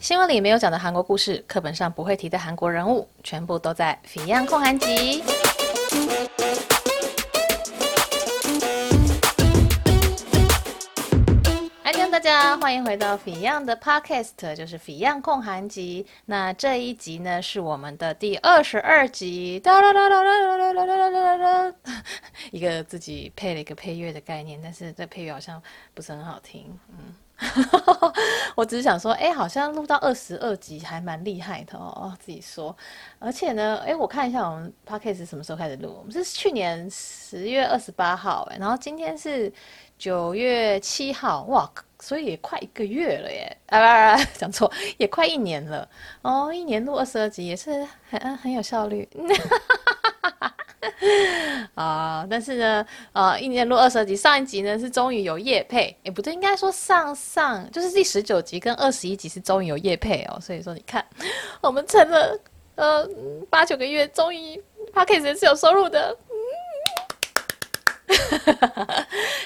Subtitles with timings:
[0.00, 5.22] 新闻里没有讲的韩国故事，课本上不会提的韩国人物，全部都在《Fion 焢韩集》。
[12.10, 16.04] 大家欢迎回到 Fion 的 Podcast，就是《Fion 焢韩集》。
[16.26, 19.60] 那这一集呢，是我们的第二十二集。
[19.60, 22.02] 哒哒哒哒哒哒哒哒哒，
[22.50, 25.62] 一个自己配了一个配乐的概念，但是这配乐好像
[25.94, 27.14] 不是很好听，嗯。
[28.56, 32.76] 我只是想说，哎、好像录到二十二集还蛮厉害的哦，自己说。
[33.20, 39.52] 而且呢，哎、我看一下我们 Podcast 什么时候开始录，我们是去年十月二十八号，哎，然后今天是
[39.96, 41.70] 九月七号，哇，
[42.00, 45.88] 所以也快一个月了耶，啊，啊，讲错，也快一年了
[46.22, 49.08] 哦，一年录二十二集也是很很有效率。
[51.74, 61.04] 啊，但是呢，呃，一年录二十集，上一集呢是终于有夜配，哎，不对，应该说上上就是第十九集跟二十一集是终于有夜配哦，所以说你看，
[61.60, 62.38] 我们撑了
[62.76, 63.08] 呃
[63.50, 64.62] 八九个月，终于
[64.94, 66.16] Podcast 是有收入的，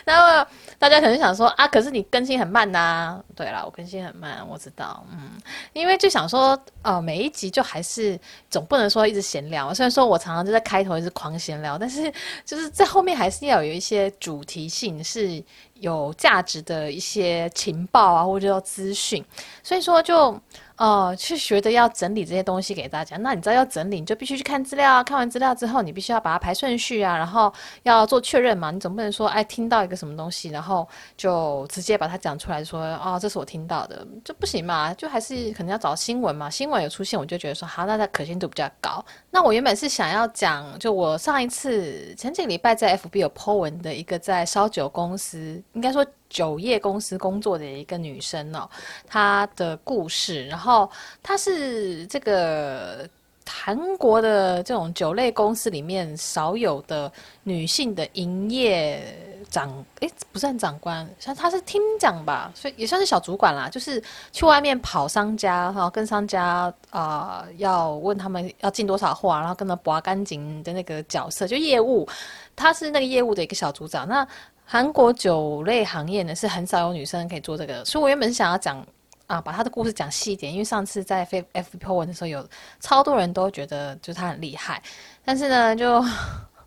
[0.05, 0.47] 那么。
[0.79, 5.31] 大家可能想说啊，可是你更新很慢呐、对啦，我更新很慢，我知道，嗯，
[5.75, 8.19] 因为就想说，呃，每一集就还是
[8.51, 9.73] 总不能说一直闲聊。
[9.73, 12.13] 虽然说我常常就在开头一直狂闲聊，但是
[12.45, 15.41] 就是在后面还是要有一些主题性，是
[15.75, 19.25] 有价值的一些情报啊，或者叫资讯。
[19.63, 20.37] 所以说就。
[20.77, 23.17] 哦，去学的要整理这些东西给大家。
[23.19, 25.05] 那你知道要整理，你就必须去看资料啊。
[25.05, 28.71] 看完资料之后，你必须要把它排顺序啊，然后要做确认嘛。
[28.71, 34.93] 你总不能说，哎，听到一个什么东西，然后就直接把它讲出来说，哦，这是我听到的，这不行嘛。
[34.95, 36.49] 就还是可能要找新闻嘛。
[36.49, 39.05] 新闻有出现，我就觉得说，好，那它可信度比较高。
[39.31, 46.05] 那我原本是想要讲，就我上一次前几个礼拜在 FB 有 po 文的一个在烧酒公司，应该说。
[46.33, 48.69] 酒业公司工作的一个女生哦，
[49.07, 50.91] 她的故事，然后
[51.23, 53.07] 她是这个
[53.47, 59.03] 韩国的这种酒类公司里面少有的女性的营业
[59.51, 59.69] 长，
[60.01, 63.69] 诶，不算长官，像她是厅长吧，所以也算是小主管啦。
[63.69, 64.03] 就是
[64.33, 72.09] 去外面跑商家，然后跟商家啊、要问他们要进多少货，然后跟他拔干净的那个角色，就业务，
[72.57, 74.09] 她是那个业务的一个小组长。
[74.09, 74.27] 那
[74.73, 78.83] 韩国酒类行业呢，是很少有女生可以做这个，所以我原本是想要讲
[79.27, 82.49] 啊，把她的故事讲细一点，因为上次在 F FPO 文的时候，有
[82.81, 84.83] 超多人都觉得就是她很厉害，
[85.27, 86.03] 但是呢，就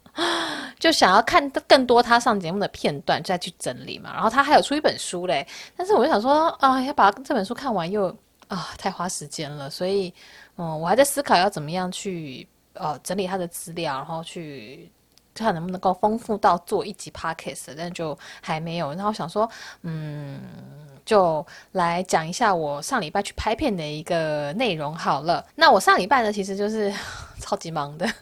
[0.78, 4.14] 就想要看更多她上节目的片段，再去整理嘛。
[4.14, 5.44] 然后她还有出一本书嘞，
[5.76, 8.16] 但是我就想说啊，要把这本书看完又
[8.50, 10.14] 啊太花时间了，所以
[10.58, 14.92] 嗯，我还在思考要怎么样去呃整理她的资料，然后去。
[15.44, 18.94] 看能不能够丰富到做一集 podcast，但就还没有。
[18.94, 19.50] 然后想说，
[19.84, 20.40] 嗯，
[21.06, 25.46] 就来讲一下我上礼拜去拍片的一个内容好了。
[25.56, 26.92] 那我上礼拜呢，其实就是
[27.46, 28.08] 超级忙的。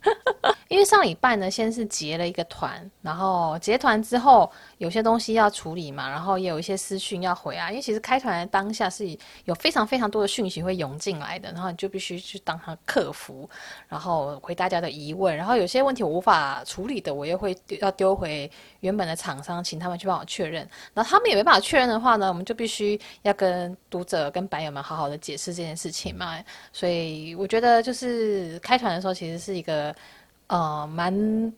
[0.68, 7.70] 因为上礼拜呢，先是结了一个团，然后结团之后有些东西要处理嘛，然后也有一些私讯要回啊。
[7.70, 9.06] 因为其实开团的当下是
[9.46, 13.48] 有非常非常多的讯息会涌进来的，然后你就必须去当他客服，
[13.88, 20.68] 然后回大家的疑问，然后有些问题我无法处理的，我又会要丢回原本的厂商，请他们去帮我确认。
[20.96, 26.44] 然后他们也没办法确认的话呢，我们就必须要跟读者、跟版友们好好的解释这件事情嘛。
[26.72, 29.96] 所以我觉得就是开团的时候，其实是一个。
[30.48, 31.52] 呃，蛮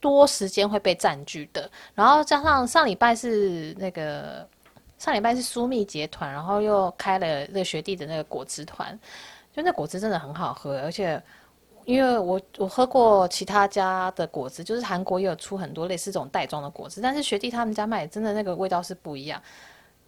[0.00, 4.46] 多时间会被占据的，然后加上上礼拜是那个
[4.98, 8.98] 上礼拜是苏蜜结团，然后又开了那个学弟的那个果汁团，
[9.54, 11.22] 就那果汁真的很好喝，而且
[11.84, 19.40] 因为我我喝过其他家的果汁，就是韩国也有出很多类似这种袋装的果汁，但是学弟他们家卖真的那个味道是不一样。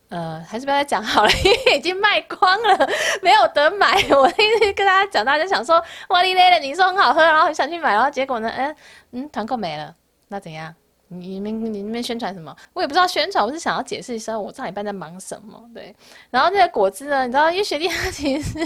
[0.09, 2.89] 呃，还是不要再讲好了， 因为已经卖光了，
[3.23, 3.95] 没有得买。
[4.11, 8.77] 我一直跟大家讲，大家想说哇哩咧的，你说很好喝，然后很想去买，然后结果呢，嗯
[9.13, 9.95] 嗯，团购没了，
[10.29, 10.75] 那怎样？
[11.09, 12.55] 你们你们宣传什么？
[12.73, 15.61] 我也不知道宣传，我是想要解释一下我上礼拜在忙什么。
[15.75, 15.95] 对，
[16.31, 18.59] 然后那个果汁呢，你知道，因为学弟他其实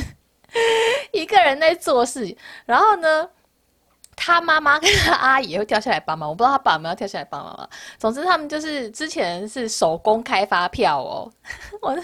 [1.12, 2.36] 一个人在做事，
[2.66, 3.28] 然后呢。
[4.22, 7.70] 他妈妈跟他阿姨会跳下来帮忙，我不知道他爸有没有跳下来帮忙。
[7.98, 11.32] 总之，他们就是之前是手工开发票哦。
[11.80, 12.02] 我那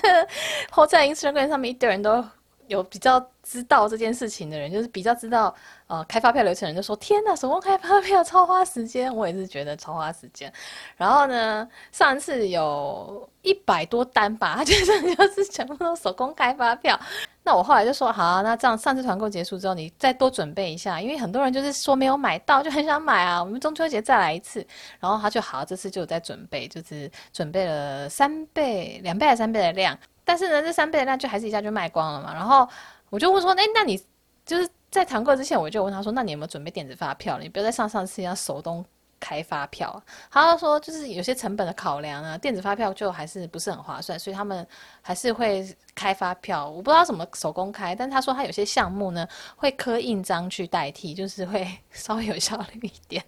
[0.70, 2.24] 后在 Instagram 上面一堆人都
[2.68, 5.54] 有比较知道这件事情的人，就是比较知道
[5.88, 10.52] 呃开发票流程人，就说：“天呐，手工开发票超花时间。”我也是觉得超花时间。
[10.96, 16.98] 然后呢，上次有一百多单吧，他就是就是全部都手工开发票。
[17.42, 23.40] 那我后来就说好啊，那这样上次团购结束之后，你再多准备一下，因为很多人就是说没有买到，就很想买啊。
[23.40, 24.66] 我们中秋节再来一次，
[24.98, 29.96] 然后他就好，这次就有在准备，就是准备了三倍、两倍还三倍的量。
[30.24, 32.34] 但是呢，这三倍的量就还是一下就卖光了嘛。
[32.34, 32.68] 然后
[33.10, 33.96] 我就问说，哎，那你
[34.44, 37.38] 就是在团购之前，我就问他说，那你有没有准备电子发票？
[37.38, 38.84] 你不要再像上次一样手动。
[39.18, 40.00] 开发票，
[40.30, 44.64] 他说就是有些成本的考量啊，电子发票就还是不是很划算，所以他们
[45.00, 46.68] 还是会开发票。
[46.68, 53.24] 我不知道怎么手工开，但他说他有些项目呢会刻印章去代替，就是会 稍微有效率一点。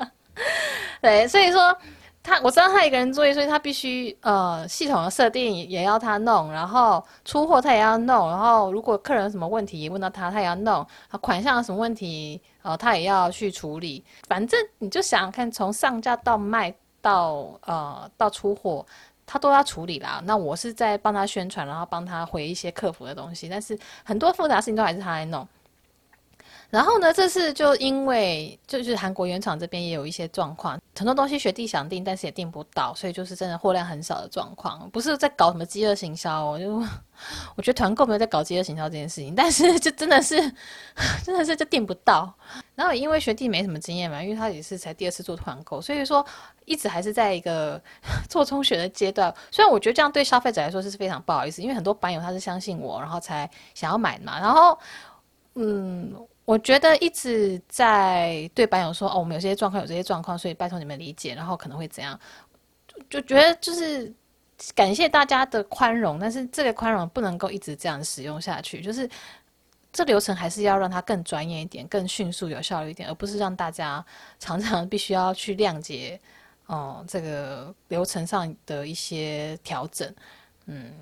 [1.00, 1.76] 对，所以说。
[2.24, 10.84] 他我知道他一个人作业，所以他必须呃系统的设定也要他弄，然后出货他也要弄，然后如果客人有什么问题问到他，他也要弄，
[11.20, 14.02] 款项有什么问题呃他也要去处理。
[14.26, 18.86] 反正你就想看从上架到卖到呃到出货，
[19.26, 20.22] 他都要处理啦。
[20.24, 25.46] 那我是在帮他宣传，然后帮他回一些客服的东西，但是很多复杂事情都还是他来弄。
[26.74, 34.90] 然后呢，这次就因为就是韩国原厂这边也有一些状况，很多东西学弟想订，但是也订不到，所以就是真的货量很少的状况。
[34.90, 36.82] 不是在搞什么饥饿行销，我就
[37.54, 40.34] 我觉得团购没有在搞饥饿行销这件事情，但是就真的是
[41.24, 42.34] 真的是就订不到。
[42.74, 46.26] 然后因为学弟没什么经验嘛，因为他也是才第二次做团购，所以说
[46.64, 47.80] 一直还是在一个
[48.28, 49.32] 做中学的阶段。
[49.52, 54.76] 虽然我觉得这样对消费者来说是非常不好意思，因为很多版友他是相信我，然后才想要买嘛，然后
[55.54, 56.12] 嗯。
[56.44, 62.18] 我觉得一直在对版友说哦，我们有些状况，有这些状况，所以拜托你们理解，然后可能会怎样，
[63.08, 64.12] 就觉得就是
[64.74, 69.08] 感谢大家的宽容，但是这个宽容不能够一直这样使用下去，就是
[69.90, 74.04] 这流程还是要让它更专业一点，更迅速有效率一点，而不是让大家
[74.38, 76.20] 常常必须要去谅解
[76.66, 80.14] 哦、这个流程上的一些调整，
[80.66, 80.92] 嗯。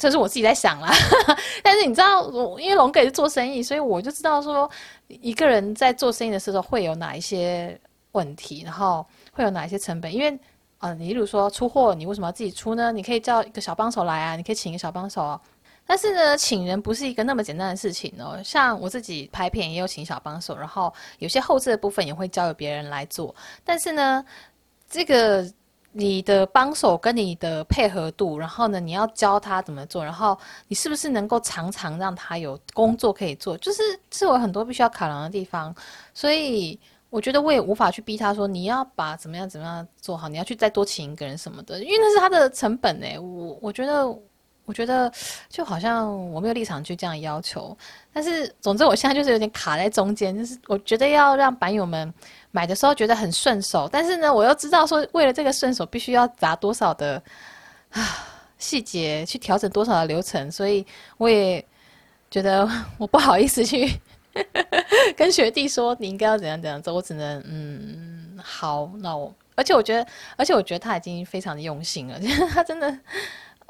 [0.00, 0.90] 这是我自己在想啦，
[1.62, 4.68] 但是你知道，我因为龙哥也是做生意，所以我就知道说，
[5.08, 7.78] 一个人在做生意的时候会有哪一些
[8.12, 10.10] 问题，然后会有哪一些成本。
[10.10, 10.40] 因为，
[10.78, 12.90] 呃，你比如说出货，你为什么要自己出呢？
[12.90, 15.38] 你可以叫一个小帮手来啊，你可以请一个小帮手。
[15.84, 18.40] 但是呢，请人不是一个那么简单的事情哦。
[18.42, 23.34] 像我自己拍片也有请小帮手，然后有些后置的部分也会交由别人来做。
[23.62, 24.24] 但是呢，
[24.88, 25.46] 这个。
[25.92, 30.38] 你的帮手跟你的配合度，然后呢，你要教他怎么做，然后
[30.68, 35.74] 你是不是能够常常让他有工作可以做，就是是我很多必须要考量的地方。
[36.14, 36.78] 所以
[37.08, 43.18] 我觉得我也无法去逼他说你要把怎么样怎么样做好，你要去再多请一个人什么的，因为那是他的成本诶。
[43.18, 44.06] 我我觉得
[44.70, 45.12] 我觉得
[45.48, 47.76] 就好像我没有立场去这样要求，
[48.12, 52.14] 但是总之我现在就是有点卡在中间，就是我觉得要让版友们。
[52.52, 57.22] 买的时候觉得很顺手，但是呢，我又知道说为了这个顺手，必须要砸多少的
[57.90, 58.26] 啊
[58.58, 60.84] 细节去调整多少的流程，所以
[61.16, 61.64] 我也
[62.28, 62.68] 觉得
[62.98, 63.88] 我不好意思去
[65.16, 70.04] 跟学弟说你应该要怎样怎样做，我只能嗯好，那我而且我觉得，
[70.36, 72.18] 而且我觉得他已经非常的用心了，
[72.50, 72.98] 他真的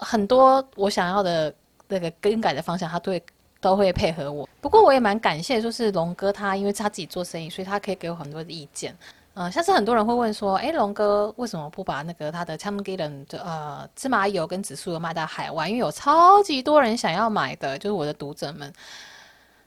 [0.01, 1.55] 很多我想要的
[1.89, 3.23] 那个更改的方向，他都会。
[3.63, 8.97] 都会配合我，不过我也蛮感谢，就是龙哥他，因为他自己做生意，所以他可以给我很多的意见。
[9.35, 15.69] 嗯、像是很多人会问说，诶，龙哥为什么不把那个他的 Chamgillon 的呃芝麻油跟紫苏油卖到海外？
[15.69, 18.73] 因为有超级多人想要买的，就是我的读者们。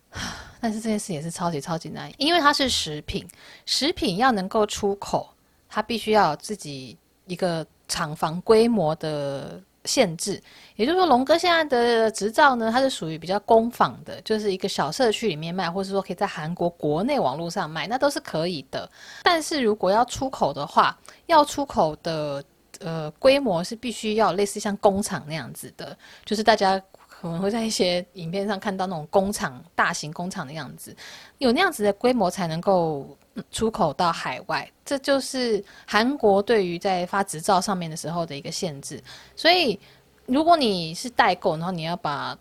[0.60, 3.24] 但是这件事也是超级超级难，因为它是食品，
[3.68, 5.30] 食品要能够出口，
[5.70, 6.98] 它必须要有自己
[7.28, 9.62] 一个厂房规模的。
[9.86, 10.42] 限制，
[10.76, 18.90] 也就是说，龙哥现在的执照呢，它是属于比较工坊的，就是一个小社区里面卖，或是说可以在韩国国内网络上卖，那都是可以的。
[19.24, 22.44] 但是如果要出口的话，要出口的
[22.80, 30.96] 呃规模是必须要类似像工厂那样子的，就是大家可能会在一些影片上看到那种工厂、大型工厂的样子，
[31.38, 33.18] 有那样子的规模才能够
[33.52, 34.70] 出口到海外。
[34.86, 39.02] 这就是韩国对于在发执照上面的时候的一个限制，
[39.36, 39.80] 所以
[40.26, 42.38] 如果你是代购，然后你要把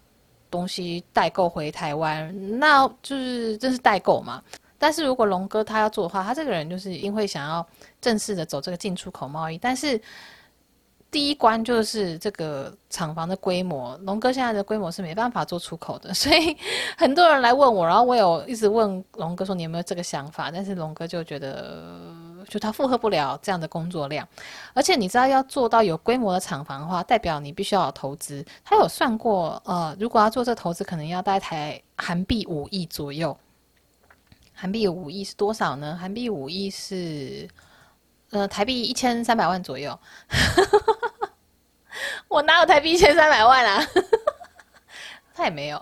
[0.51, 4.43] 东西代购回台湾，那就是这是代购嘛。
[4.79, 7.67] 但是如果龙哥他要做的话，他这个人就是因为想要
[8.01, 10.01] 正式的走这个进出口贸易，但是。
[11.13, 16.57] 第一关就是这个厂房的规模，龙哥现在的规模是没办法做出口的， 所以
[16.97, 20.51] 很多人来问我，然后我有一直问龙哥说，你有没有这个想法？
[20.51, 21.93] 但是龙哥就觉得，
[22.49, 24.27] 就他负荷不了这样的工作量，
[24.73, 28.43] 而且你知道要做到有规模的厂房的话，代表你必须要有投资。
[28.65, 33.37] 他有算过，呃，如果要做这投资，可能要大概台韩币五亿左右。
[34.55, 35.95] 韩币五亿是多少呢？
[36.01, 37.47] 韩币五亿是。
[38.31, 40.01] 呃，台币一千三百万左右，
[42.33, 43.87] 我哪有台币一千三百万啊？
[45.35, 45.81] 他也没有，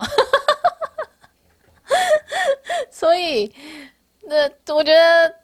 [2.91, 3.53] 所以
[4.23, 5.35] 那我觉得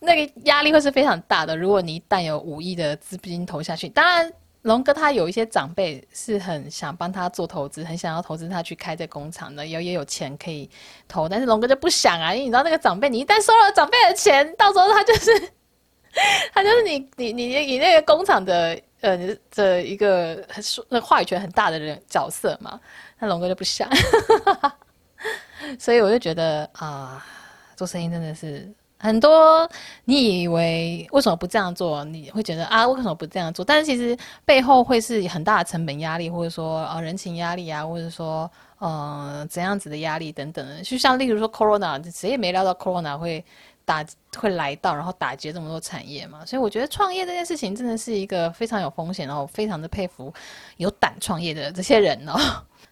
[0.00, 1.56] 那个压力会是非常大的。
[1.56, 10.68] 如果你一旦有五亿的资金投下去，当然龙哥他有一些长辈是很想帮他做投资，很想要投资他去开这工厂的，有也有钱可以
[11.06, 15.52] 投，但是龙哥就不想啊，因为你知道那个长辈，你一旦收了长辈的钱，到时候他就是
[16.52, 22.78] 他就是你你你你那个工厂的呃的一个说那话语权很大的人角色嘛，
[23.18, 23.88] 那龙哥就不想，
[25.78, 27.24] 所以我就觉得啊、
[27.76, 28.70] 做生意真的是。
[29.02, 29.66] 很多
[30.04, 32.04] 你以为为什么不这样做？
[32.04, 33.64] 你会觉得啊，为什么不这样做？
[33.64, 34.14] 但是其实
[34.44, 40.82] 背后会是很大的成本压力，或者说呃人情压力啊，或者说呃怎样子的压力等等。
[40.82, 43.42] 就像例如说 Corona，谁也没料到 Corona 会
[43.90, 44.06] 打
[44.38, 46.46] 会来到，然后打劫这么多产业嘛。
[46.46, 50.32] 所以我觉得创业这件事情真的是一个非常有风险，然后非常的佩服
[50.76, 52.38] 有胆创业的这些人哦。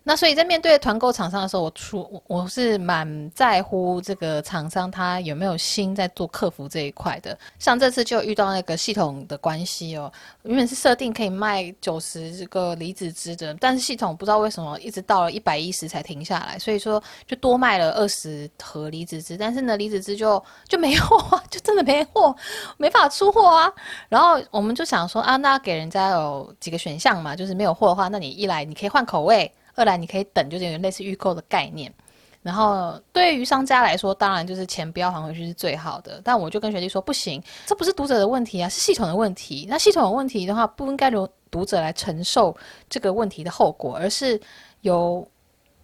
[0.02, 7.38] 那所以在面对团购厂商的时候，我出我是蛮在乎这个厂商他有没有心在做客服这一块的。
[7.58, 10.10] 像这次就遇到那个系统的关系哦，
[10.44, 22.34] 原本是设定可以卖九十这个离子汁的，但是系统不知道为什么一直到了一百一十才停下来，所以说就多卖了二十盒离子汁，但是呢离子汁就就没货， 就真的没货，
[22.78, 23.70] 没法出货啊。
[24.08, 29.52] 然后我们就想说啊，那给人家有几个选项嘛，就是没有货的话，那你一来你可以换口味。
[29.78, 31.92] 二来你可以等，就是有类似预购的概念。
[32.40, 36.20] 然后对于商家来说，当然就是钱不要还回去是最好的。
[36.24, 39.66] 但我就跟学弟说，不行，这不是读者的问题啊，是系统的问题。
[39.68, 42.56] 那系统的问题的话，不应该由读者来承受
[42.88, 44.40] 这个问题的后果，而是
[44.82, 45.26] 由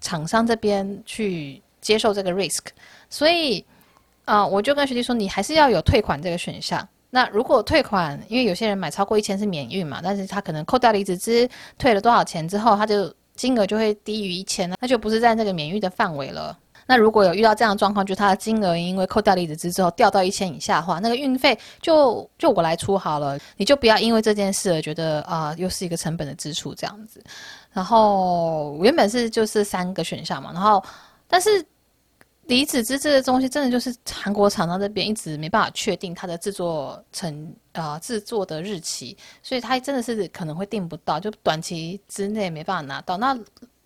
[0.01, 2.67] 厂商这边去接受这个 risk。
[3.11, 3.63] 所以
[4.25, 6.89] 啊、我就跟学弟说，你还是要有退款这个选项。
[7.11, 13.13] 那如果退款，因为有些人买超过一千是免运嘛，但是他可能扣掉了离子汁，退了多少钱之后，他就。
[13.35, 16.57] 金额就会低于一千，那就不是在那个免运的范围了。
[16.87, 23.39] 那如果有遇到这样的状况，就是它的金额因为扣掉离子资之后掉到一千以下的话，那个运费就就我来出好了。
[23.57, 27.23] 你就不要因为这件事而觉得啊、又是一个成本的支出这样子。
[27.73, 30.83] 然后原本是就是三个选项嘛，然后
[31.27, 31.65] 但是。
[32.47, 43.17] 离子之这个东西真的就是韩国厂商这边一直没办法确定它的制作成啊制作的日期，所以它真的是可能会订不到，就短期之内没办法拿到。
[43.17, 43.39] 那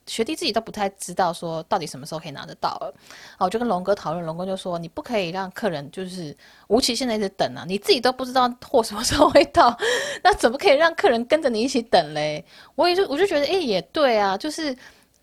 [0.07, 2.93] 学弟自己都不太知道说到底什么时候可以拿得到了。
[3.37, 6.37] 好，我就跟龙哥讨论，龙哥就说你不可以让客人就是
[6.67, 9.77] 无期限的一直等啊，你自己都不知道货什么时候会到，
[10.25, 12.45] 那怎么可以让客人跟着你一起等嘞？
[12.75, 14.77] 我也就我就觉得哎、也对啊，就是。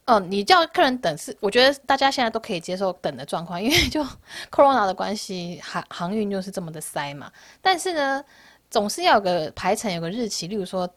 [0.06, 4.06] 哦，你叫客人等是，我觉得大家现在都可以接受等的状况，因为就
[4.52, 7.32] Corona 的关系，航航运就是这么的塞嘛。
[7.60, 8.24] 但是呢，
[8.70, 10.88] 总是要有个排程，有个日期，例如说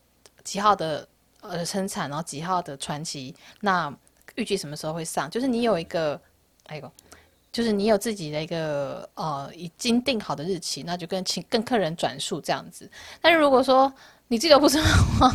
[0.44, 1.08] 几号的
[1.40, 3.90] 呃生产，然后几号的传奇，那
[4.34, 5.30] 预计什么时候会上？
[5.30, 6.20] 就是你有一个，
[6.66, 6.92] 哎呦，
[7.50, 12.90] 就是你有自己的一个呃已经定好的日期，那就跟请跟客人转述这样子。
[13.22, 13.90] 但是如果说
[14.26, 15.34] 你记得不知道的话，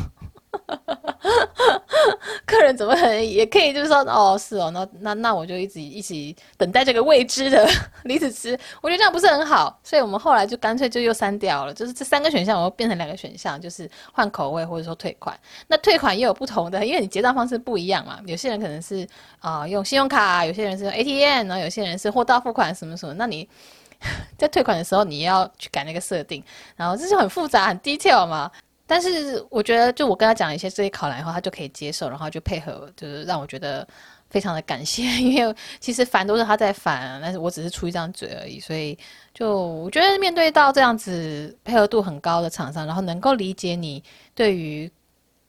[2.46, 7.68] 客人怎么可能也可以，就是说哦，是哦，那那那我就一直一起等待这个未知的
[8.04, 15.38] 离子汁，我觉得这样不是很好，所以我们后来就干脆就又删掉了，就是这三个选项，我又变成两个选项，就是换口味或者说退款。
[15.68, 19.08] 那退款也有不同的，因为你结账方式不一样嘛，有些人可能是
[19.40, 23.48] 啊、用信用卡，有些人是用 ATM，然后有些人是货到付款什么什么，那你
[24.38, 26.44] 在退款的时候你要去改那个设定，
[26.76, 28.52] 然后这就很复杂很 detail 嘛。
[28.86, 33.88] 但是我觉得，就我跟他讲一些这些考量以后，他就可以接受，然后就配合，就是让我觉得
[34.30, 35.04] 非常的感谢。
[35.04, 38.60] 因为其实烦都是他在烦，但是我只是出一张嘴而已。
[38.60, 38.98] 所以
[39.34, 44.04] 就我觉得面对到这样子配合度很高的厂商，然后能够理解你
[44.36, 44.92] 对于。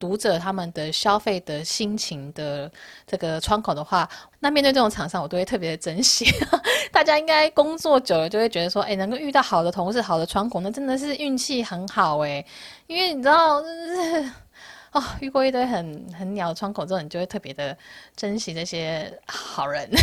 [0.05, 2.71] 读者他们的消费的心情的
[3.07, 4.07] 这个窗口的话，
[4.39, 6.27] 那面对这种厂商，我都会特别的珍惜。
[6.93, 12.45] 大家应该工作久了就会觉得说，哎，能够遇到好的同事、好的窗口，那真的是运气很好哎。
[12.87, 14.31] 因为你知道，就是
[14.93, 17.75] 哦，遇过一堆很很鸟的窗口之后，你就会特别的
[18.15, 19.89] 珍惜这些好人。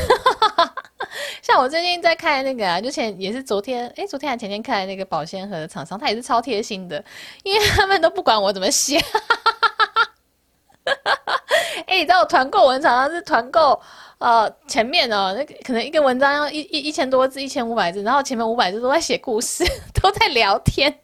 [1.43, 7.03] 像我最近在看那个啊，之前也是昨天，哎，昨天还前天看的那个保鲜盒的厂商，他也是超贴心的，
[7.43, 8.99] 因为他们都不管我怎么写。
[11.87, 13.79] 哎、欸，你知道我团购文常常是团购，
[14.19, 19.65] 呃，前面哦，那可能一个文章要一一一千多字，一千五百字，然后前面五百字都在写故事，
[20.01, 20.99] 都在聊天，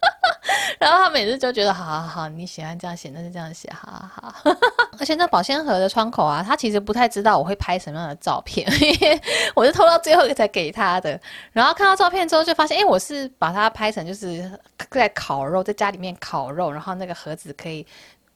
[0.78, 4.56] 然后他每次就觉得，好好好，你喜欢这样写，那就这样写，好好好。
[4.98, 9.20] 而且那保鲜盒的窗口啊，他其实不太知道我会拍什么样的照片，因为
[9.54, 11.20] 我是拖到最后一个才给他的。
[11.52, 14.50] 然后看到照片之后，就发现，哎、我是把它拍成就是
[14.90, 17.86] 在烤肉，在家里面烤肉，然后那个盒子可以。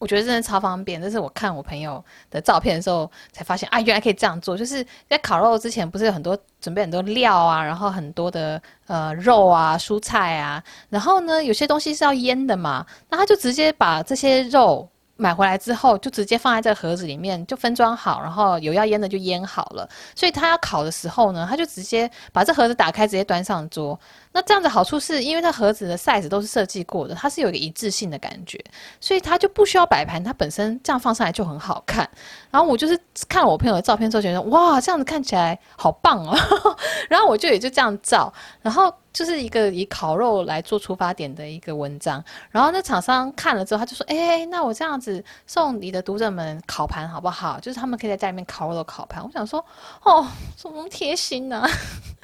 [0.01, 1.01] 我觉得真的超方便。
[1.01, 4.57] 这是我看我朋友的照片的时候才发现啊，原来可以这样做。
[4.57, 14.90] 就是在烤肉之前，不是有很多准备很多料啊，然后很多的呃肉啊、蔬菜啊，然后呢，有些东西是要腌的嘛，那他就直接把这些肉。
[15.21, 19.89] 买回来之后就直接放在这个盒子里面，就分装好，然后有要腌的就腌好了。
[20.15, 23.99] 所以他要烤的时候呢，他就直接把这盒子打开，直接端上桌。
[24.33, 28.65] 那这样的好处是因为它盒子的 size 都是设计过的，它是有一个一致性的感觉，
[29.01, 32.09] 所以它就不需要摆盘，它本身这样放上来就很好看。
[32.49, 32.97] 然后我就是
[33.29, 36.37] 看了我朋友的照片之后，觉得哇，这样子看起来好棒哦。
[37.11, 42.23] 然后我就也就这样照，然后就是一个以烤肉来做出发点的一个文章。
[42.51, 47.59] 然后那厂商看了之后，他就说：“哎，那我这样子送你的读者们烤盘好不好？
[47.61, 49.65] 就是他们可以在家里面烤肉的烤盘。”我想说
[50.03, 50.27] ：“哦，
[50.57, 51.67] 怎么贴心呢？”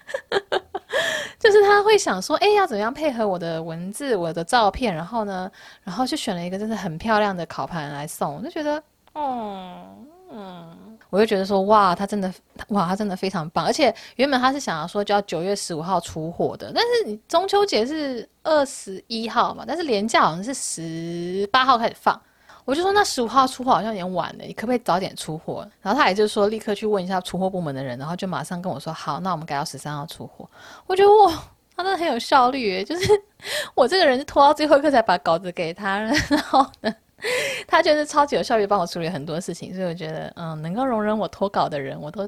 [1.38, 5.50] 就是他会想说，哎，要怎么样配合我的文字、我的照片，然后呢，
[5.82, 9.82] 然后就选了一个真的很漂亮的烤盘来送，我就觉得，哦
[10.30, 12.32] 嗯，我就觉得说，哇，他真的，
[12.68, 13.64] 哇，他真的非常棒。
[13.64, 22.20] 而且原本他是想要说，就要九月十五号出货的，但是你中秋节是二十一号嘛，但是连假好像是十八号开始放。
[22.64, 25.64] 我就说那十五号出货好像有点晚了，你可不可以早点出货？
[25.80, 30.50] 然后他也就是说立刻去问一下出货部门的人，然后就马上跟我说好，那我们改到十三号出货。
[30.88, 31.32] 我觉得哇，
[31.76, 33.08] 他真的很有效率诶，就是
[33.76, 36.92] 我这个人是拖到最后一刻才把稿子给他，然后呢，
[37.66, 42.22] 他就是超级有效率帮我处理很多事情，所以我觉得嗯，能够容忍我拖稿的人，我都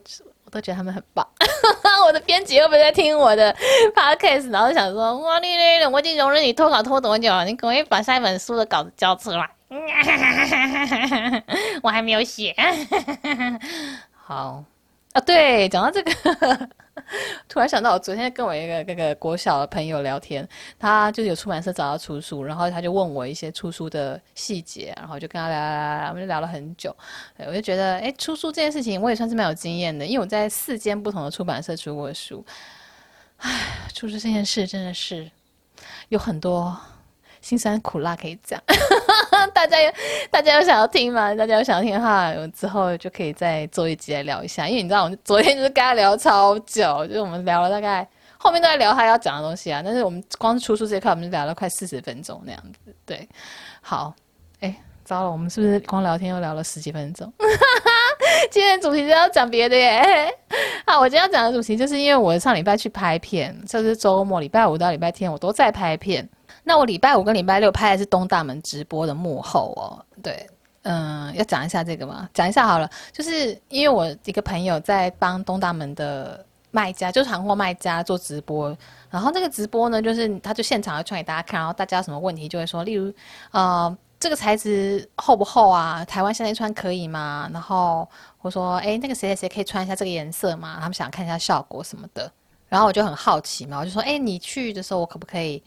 [0.45, 1.26] 我都觉得他们很棒。
[2.07, 3.54] 我的编辑又不会在听我的
[3.95, 9.50] podcast，然后想说哇你你，我已经容忍你拖稿拖多久了，你可不可以把下一本书的稿子交出来？
[11.83, 12.54] 我还没有写。
[14.14, 14.64] 好
[15.12, 16.69] 啊，对，讲到这个，
[17.49, 20.47] 突然想到，我昨天跟我一个那个国小的朋友聊天，
[20.79, 26.95] 他就是有出版社找他出书，然后他就问我一些出书的细节，然后就跟他聊聊聊，我们就聊了很久。
[27.38, 32.45] 我就觉得，哎，出书这件事情我也算是蛮有经验的，因为我在四间不同的出版社出过书。
[33.38, 35.31] 唉，出书这件事真的是
[36.11, 36.79] 有很多。
[37.41, 38.61] 辛酸苦辣可以讲，
[39.54, 39.92] 大家有
[40.30, 41.35] 大家有想要听吗？
[41.35, 44.68] 大家有想要听的话，我之后就可以再做一集来聊一下。
[44.68, 49.83] 因为你知道，我们昨天就是跟他聊超久，就是我们聊了大概后面都在聊他要讲的东西啊。
[49.85, 52.94] 但是我们光出书这一块，我们就聊了快四十分钟那样子。
[53.05, 53.29] 对，
[53.81, 54.14] 好，
[54.61, 54.74] 哎，
[55.05, 57.33] 糟了，我们是不是光聊天又聊了十几分钟？
[58.51, 60.33] 今天主题是要讲别的耶。
[60.87, 66.27] 好，我今天要讲的主题就是因为我上礼拜去拍片，就是周末礼拜五到礼拜天我都在拍片。
[66.68, 70.46] 那我礼拜五跟礼拜六拍的是东大门直播的幕后哦，对，
[70.83, 72.28] 嗯，要讲一下这个吗？
[72.35, 78.76] 讲一下好了，就是因为我一个朋友在帮东大门的卖家，就是行货卖家做直播，
[79.09, 83.11] 然后那个直播呢，就是他就现场要穿给大家看，然后大家有什么问题就会说，例如，
[83.52, 86.04] 呃，这个材质厚不厚啊？
[86.04, 87.48] 台湾现在穿可以吗？
[87.50, 88.07] 然后
[88.42, 90.76] 我说，哎，那个谁谁谁可以穿一下这个颜色吗？
[90.81, 92.31] 他们想看一下效果什么的，
[92.68, 95.62] 然后我就很好奇嘛，我就说，哎，你去的时候我可不可以？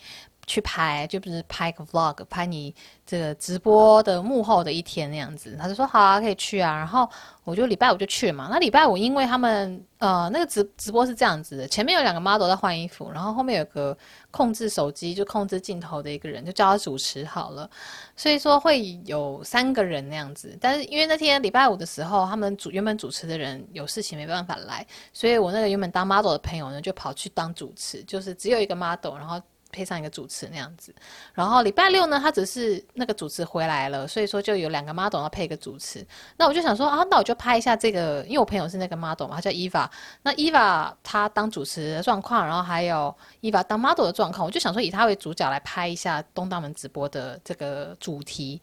[0.51, 5.55] 去拍，就不是拍个 vlog，拍你这个直播的幕后的一天那样子。
[5.57, 6.75] 他就说好啊，可以去啊。
[6.75, 7.09] 然后
[7.45, 8.49] 我就礼拜五就去了嘛。
[8.51, 13.97] 那礼拜五因为他们呃那个直直播是这样子的，前面有两个 model 在换衣服，然后后面有个
[14.29, 17.69] 控制手机就控制镜头的一个人，就叫他主持好了。
[18.17, 20.57] 所以说会有三个人那样子。
[20.59, 29.41] 但是因为那天礼拜五的时候，他们主原本主持的人有事情没办法来，所以我那个原本当 model 的朋友呢就跑去当主持，就是只有一个 model，然后。
[29.71, 30.93] 配上一个主持那样子，
[31.33, 36.05] 然后礼拜六呢，他只是那个主持回来了，所以说就有两个 model 要配一个主持。
[36.37, 39.89] 那我就想说啊，那我就拍一下这个，因为我朋友是那个 model 嘛，他叫 Eva。
[40.21, 48.61] 那 Eva 他当主持的状况，然后还有 Eva 当 model 的状况，我就想说以他为主角来拍一下东大门直播的这个主题。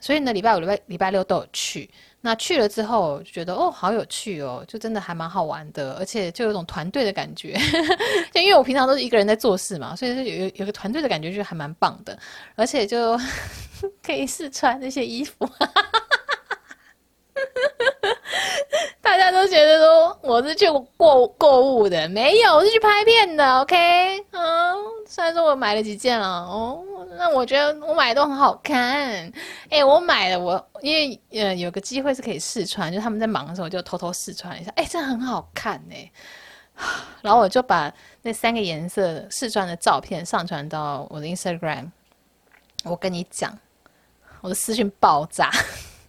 [0.00, 1.88] 所以呢，礼拜五、礼拜礼拜六都有去。
[2.24, 7.58] 那去了之后，就觉得哦，好有趣哦，就真的还蛮好玩的，而且就有种团队的感觉。
[8.32, 12.16] 就因为我平常都是一个人在做事嘛，所以是有有有个团队的感觉，就还蛮棒的。
[12.54, 13.18] 而且就
[14.02, 15.34] 可以试穿那些衣服，
[19.02, 23.58] 大家都觉得说我是去购购物的，没有，我是去拍片的。
[23.60, 24.74] OK，嗯，
[25.12, 26.82] 虽然说我买了几件了，哦。
[27.18, 29.30] 那我觉得我买的都很好看，
[29.68, 36.10] 哎、我买了我因为呃有个机会是可以试穿，就他们在忙的时候我就偷偷试穿一下，哎、欸，真的很好看哎，
[37.20, 41.90] 然后我就把那三个颜色试穿的照片上传到我的 Instagram，
[42.84, 43.58] 我跟你讲，
[44.40, 45.50] 我的私讯爆炸，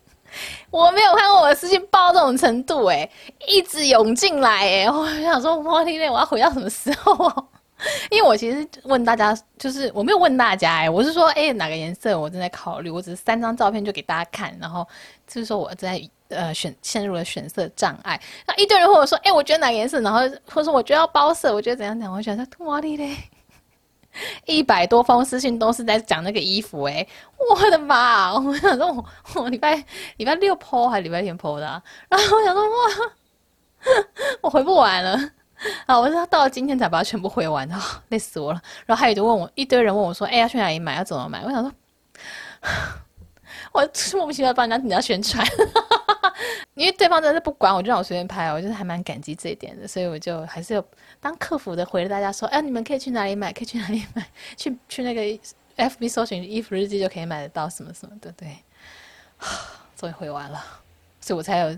[0.71, 3.09] 我没有看过我的私讯爆这种程度哎，
[3.49, 7.49] 一直涌进来哎，我想说哇天，我要回到什么时候？
[8.09, 14.87] 因为我其实问大家，就是我没有问大家哎、我是说，哎、哪个颜色我正在考虑，我只是三张照片就给大家看，然后
[15.27, 18.19] 就是说我正在呃选陷入了选色障碍。
[18.47, 23.17] 那一堆人问我说，哎、我觉得哪个颜色，然后或者说我觉得要包色，我觉得怎样讲，我觉得哇哩嘞，
[24.45, 27.05] 一百多封私信都是在讲那个衣服哎、
[27.37, 28.33] 我的妈！
[28.39, 29.83] 我想说我礼拜
[30.17, 33.11] 礼拜六 po 还是礼拜天 po 的、然后我想说哇，
[34.41, 35.19] 我回不完了。
[35.85, 35.99] 啊！
[35.99, 37.75] 我是到了今天才把它全部回完的，
[38.09, 38.61] 累死我了。
[38.85, 40.95] 然后还有就问我一堆人问我说：“哎、要去哪里买？
[40.95, 41.71] 要怎么买？”我想说，
[43.71, 45.45] 我莫名其妙帮人家人家宣传，
[46.75, 48.51] 因为对方真的是不管我，就让我随便拍。
[48.51, 50.85] 我就是还蛮感激这一点的，所以我就还是有
[51.19, 53.51] 当客服的回了大家说：“哎、你们可以去哪里买？
[53.53, 54.25] 可以去哪里买？
[54.57, 55.21] 去去那个
[55.77, 58.57] FB 搜寻衣服日记就可以买得到什么什么的。”对，
[59.97, 60.63] 终于回完了，
[61.19, 61.77] 所以我才有。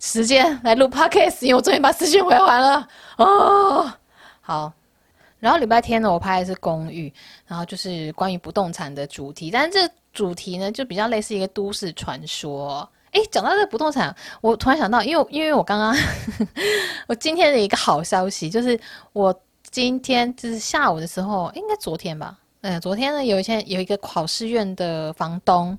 [0.00, 3.92] 时间来录 podcast，因为我终于把私讯回完了哦。
[4.40, 4.72] 好，
[5.40, 7.12] 然后礼拜天呢，我拍的是公寓，
[7.46, 12.88] 然后就是关于不动产的主题，但是这主题呢就比较类似一个都市传说。
[13.12, 15.96] 诶，讲到这不动产，我突然想到，因为因为我刚刚
[17.08, 18.78] 我今天的一个好消息就是，
[19.12, 19.34] 我
[19.70, 25.76] 今天就是下午的时候，应该昨天吧，嗯，昨天呢有一天有一个考试院的房东。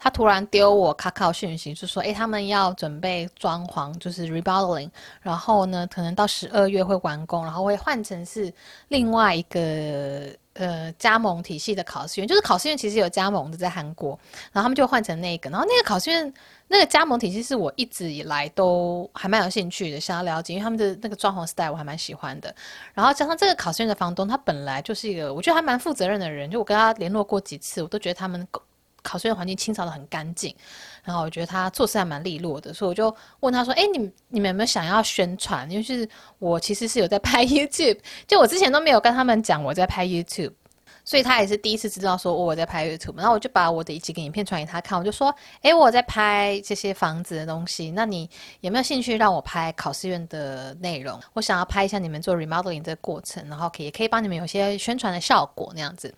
[0.00, 4.88] 他突然丢我卡卡讯息，就说：“诶，他们要准备装潢，就是 remodeling，
[5.20, 8.52] 然后呢，可能到十二月会完工，然后会换成是
[8.88, 14.10] 另外一个呃加盟体系的考试院，就是考试院其实有加盟的在韩国，
[14.52, 16.32] 然后他们就换成那个，然后那个考试院
[16.68, 22.54] 那个加盟体系是我一直以来都还蛮有兴趣的，想要了解，因为他们的那个装潢 style 我还蛮喜欢的，
[22.94, 28.46] 然后加上这个考试院的房东，他本来就是一个我觉得还蛮负责任的人，就我跟他联络过几次，我都觉得他们。
[29.08, 30.54] 考试院环境清扫得很干净，
[31.02, 35.70] 然后我觉得他做事还蛮利落的，所以我就问他说：“哎，你你们有没有想要宣传？
[35.70, 36.06] 因为是
[36.38, 40.52] 我其实是有在拍 YouTube，就我之前都没有跟他们讲我在拍 YouTube，
[41.06, 43.16] 所以他也是第一次知道说我在拍 YouTube。
[43.16, 48.28] 然后我就把我的几个影片传给他看，我就说：哎，我在拍这些房子的东西，那你
[48.60, 51.18] 有没有兴趣让我拍考试院的内容？
[51.32, 56.14] 我想要拍一下你们做 remodeling 的过程，然后可以也可以帮你们有些宣传的效果那样子。”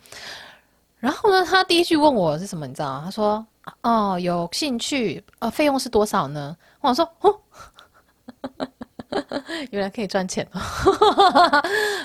[1.01, 3.01] 然后呢，他第一句问我是什么，你知道吗？
[3.03, 3.45] 他说
[3.81, 7.35] ：“哦，有兴趣，呃，费用是多少呢？”我说：“哦，
[9.71, 10.61] 原来可以赚钱哦。”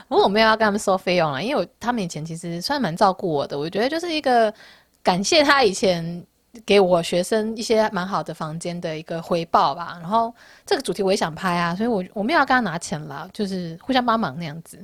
[0.09, 4.53] 不过我没有要跟他们收费用了，因为我他们以前其实算蛮照顾我的，我觉得就是一个
[5.03, 6.25] 感谢他以前
[6.65, 9.99] 给我学生一些蛮好的房间的一个回报吧。
[10.01, 14.79] 然后这个主题我也想拍啊，所以我我没有要跟他拿钱啦，就是互相帮忙那样子。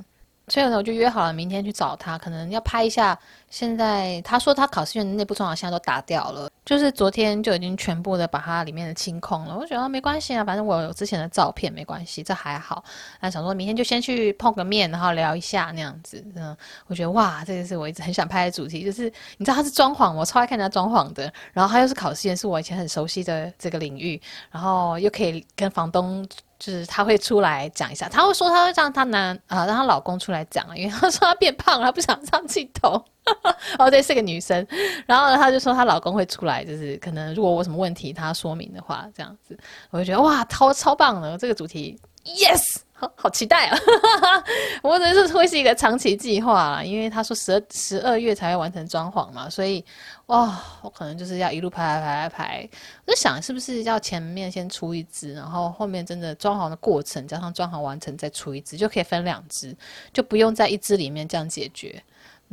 [0.53, 3.17] 所以呢，我就约好了明天去找他，可能要拍一下。
[3.49, 9.57] 现在他说他考试院内部装潢现在都打掉了，就是昨天就已经全部的把它里面的清空了。
[9.57, 12.83] 我觉得没关系啊，反正我有之前的照片，没关系，这还好。
[13.19, 16.23] 那想说明天就先去碰个面，然后聊一下那样子。
[16.35, 21.33] 嗯，我觉得哇，这个是我一直很想拍的主题，就是你知道他是装潢，我超爱看人家装潢的。
[21.51, 26.23] 然后他又是考试院，是我以前很熟悉的这个领域，然后又可以跟房东。
[26.63, 32.91] 就是她会出来讲一下，她会说她会让她男啊让她老公出来讲，因为她说她变胖了，她不想上镜头。
[33.77, 34.65] 哦，对，是个女生。
[35.05, 39.57] 然后呢，她就说她老公会出来，就是可能如果我什么问题，他说明的话，这样子，
[39.91, 42.61] 我就觉得哇，超超棒的这个主题，yes。
[42.95, 43.77] 好好期待啊！
[44.81, 49.83] 我只是会是一个长期计划啊，因为他说十二十二月才会完成装潢嘛，所以
[50.27, 52.69] 哇，我可能就是要一路排排排排排。
[53.05, 59.75] 我在想，是不是要前面先出一支，然后后面真的装潢的过程加上装潢完成再出一支，就可以分两支，
[60.13, 62.01] 就不用在一支里面这样解决。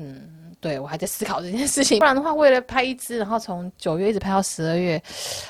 [0.00, 1.98] 嗯，对，我还在思考这件事情。
[1.98, 5.02] 不然的话，为了拍一支，然后从九月一直拍到十二月，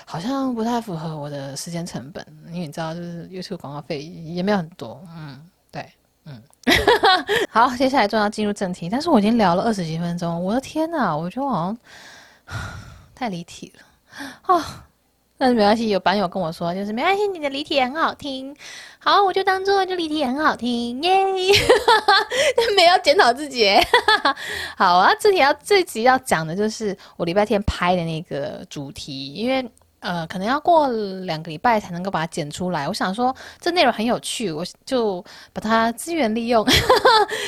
[0.04, 2.26] 好像不太符合我的时间成本。
[2.48, 5.00] 因为你知道，就是 YouTube 广告费也没有很多。
[5.16, 5.88] 嗯，对，
[6.24, 6.42] 嗯。
[7.48, 8.88] 好，接下来就要进入正题。
[8.88, 11.78] 但是我已经聊了二十几分钟，我的天哪，我觉得好像
[13.14, 14.86] 太离题了啊。
[15.40, 18.55] 但是没关系，有版友跟我说，就是没关系，你的离题很好听。
[18.98, 21.24] 好，我就当做就离题很好听耶，
[22.55, 23.70] 但没有检讨自己。
[24.76, 29.66] 好啊，这题要这集要讲的就是我礼拜天拍的那个主题，因为。
[30.00, 32.88] 呃，可能要过两个礼拜才能够把它剪出来。
[32.88, 36.64] 我想说，这内容很有趣，我就把它资源利用，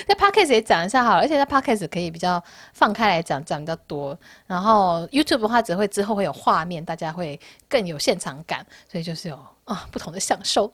[0.06, 1.22] 在 Podcast 也讲一下好了。
[1.22, 2.42] 而且在 Podcast 可以比较
[2.74, 4.16] 放开来讲，讲比较多。
[4.46, 10.70] 然后 YouTube 的话，只会之后会有画面，大家会更有现场感，所以就是有啊不同的享受。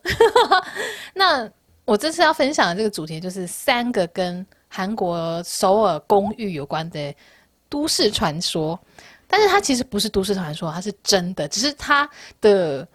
[1.14, 1.48] 那
[1.84, 7.14] 我这次要分享的这个主题，就是三个跟韩国首尔公寓有关的
[7.68, 8.78] 都市传说。
[9.28, 12.08] 但是它其实不是都市传说，它是真的，只是它
[12.40, 12.88] 的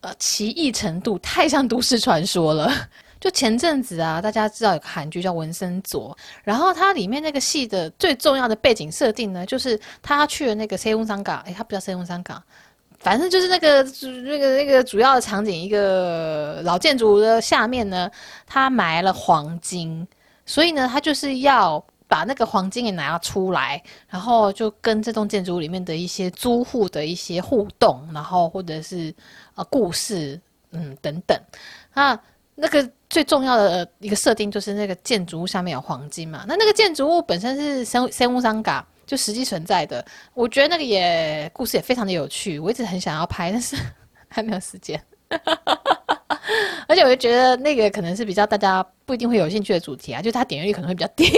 [0.00, 2.72] 呃奇异程度太像都市传说了。
[3.20, 12.42] 就前阵子啊，大家知道有个韩剧叫《文森佐》，然后它里面那个戏的最重要的背景设定呢，就是他去了那个塞翁山港，诶，他不叫塞翁山港，
[12.98, 13.82] 反正就是那个
[14.22, 18.10] 那个那个主要的场景，一个老建筑的下面呢，
[18.46, 20.08] 他埋了黄金，
[20.46, 21.84] 所以呢，他就是要。
[22.10, 29.14] 把那个黄金给拿出来，然后就跟这栋建筑物里面的一些租户的一些互动，然后或者是
[29.54, 30.38] 呃故事，
[30.72, 31.40] 嗯等等。
[31.92, 32.20] 啊，
[32.56, 36.44] 那个最重要的一个设定就是那个建筑物下面有黄金嘛。
[36.48, 40.04] 那那个建筑物本身是三三屋桑嘎，就实际存在的。
[40.34, 43.76] 我觉得那个也故事也非常的有趣，我一直很想要拍，但是
[44.26, 45.00] 还没有时间。
[46.88, 51.30] 而且我就觉得那个可能是比较大家不一定会有兴趣的主题啊，就它点阅率可能会比较低。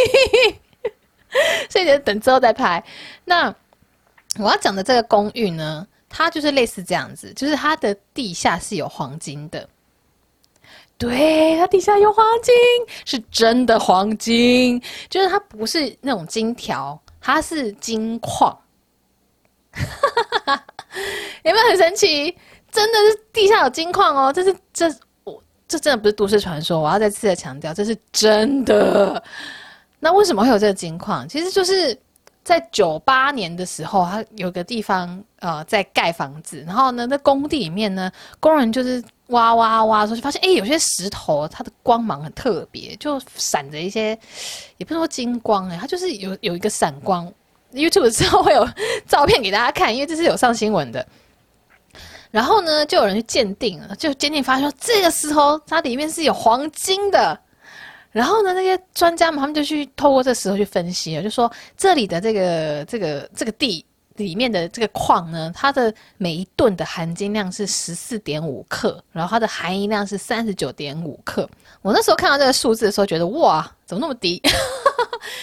[1.70, 2.82] 所以等之后再拍。
[3.24, 3.54] 那
[4.38, 9.68] 我要讲的这个公寓呢，它就是类似这样子，就是它的地下是有黄金的。
[10.98, 12.54] 对，它底下有黄金，
[13.04, 18.56] 是真的黄金，就是它不是那种金条，它是金矿。
[21.42, 22.36] 有没有很神奇？
[22.70, 24.32] 真的是地下有金矿哦！
[24.32, 24.86] 这是这
[25.24, 29.22] 我这真的不是都市传说，我要再次的强调，这是真的。
[30.04, 31.28] 那为什么会有这个金矿？
[31.28, 31.96] 其实就是
[32.42, 38.10] 在九八年的时候，它有个地方呃在盖房子，然后呢，在工地里面呢，
[38.40, 44.18] 工人就是挖挖挖，就发现哎，有些石头它的光芒很特别，就闪着一些，
[44.76, 47.32] 也不是说金光哎，它就是有有一个闪光。
[47.72, 48.68] YouTube 之后会有
[49.06, 51.06] 照片给大家看，因为这是有上新闻的。
[52.32, 57.38] 然后呢，就有人去鉴定了，就鉴定发现说这个石头它里面是有黄金的。
[58.12, 63.84] 然后呢，那些专家们他们就去透过这石头去分析了，就说这里的这个这个这个地
[64.16, 71.48] 里面的这个矿呢，它的每一吨的含金量是十四点五克，然后它的含银量是三十九点五克。
[71.80, 74.38] 我那时候看到这个数字的时候，觉得哇，怎么那么低？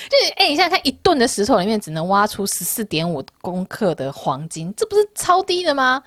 [0.10, 6.04] 就是哎，你现在看一吨的石头里面只能挖出十四点五公克的黄金，这不是超低的吗？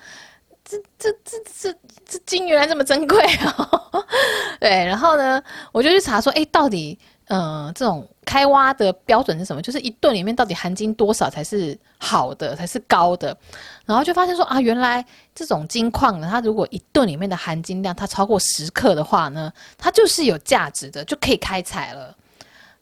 [0.65, 4.05] 这这这这这金原来这么珍贵哦！
[4.59, 6.97] 对，然后呢，我就去查说，哎，到底，
[7.27, 9.61] 嗯、呃，这种开挖的标准是什么？
[9.61, 13.37] 就是一吨里面到底含金多少才是好的，才是高的？
[13.85, 22.15] 然后就发现说，啊，原来这种金矿呢，它如果一吨里面的含金量它超过十克的话呢，它就是有价值的，就可以开采了。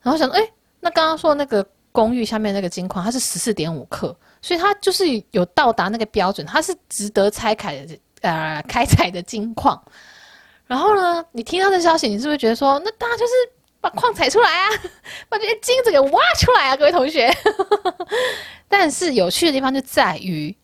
[0.02, 4.16] 然后想说，哎，那刚刚说那个公寓下面那个金矿，它是十四点五克。
[4.42, 9.80] 所以它就是有到达那个标准，它是值得拆开的，呃，开采的金矿。
[10.66, 13.32] 然后呢，你听到这消息，你是不是觉得说，那大家就是
[13.80, 14.68] 把矿采出来啊，
[15.30, 17.32] 把这些金子给挖出来啊，各位同学？
[18.68, 20.56] 但是有趣的地方就在于，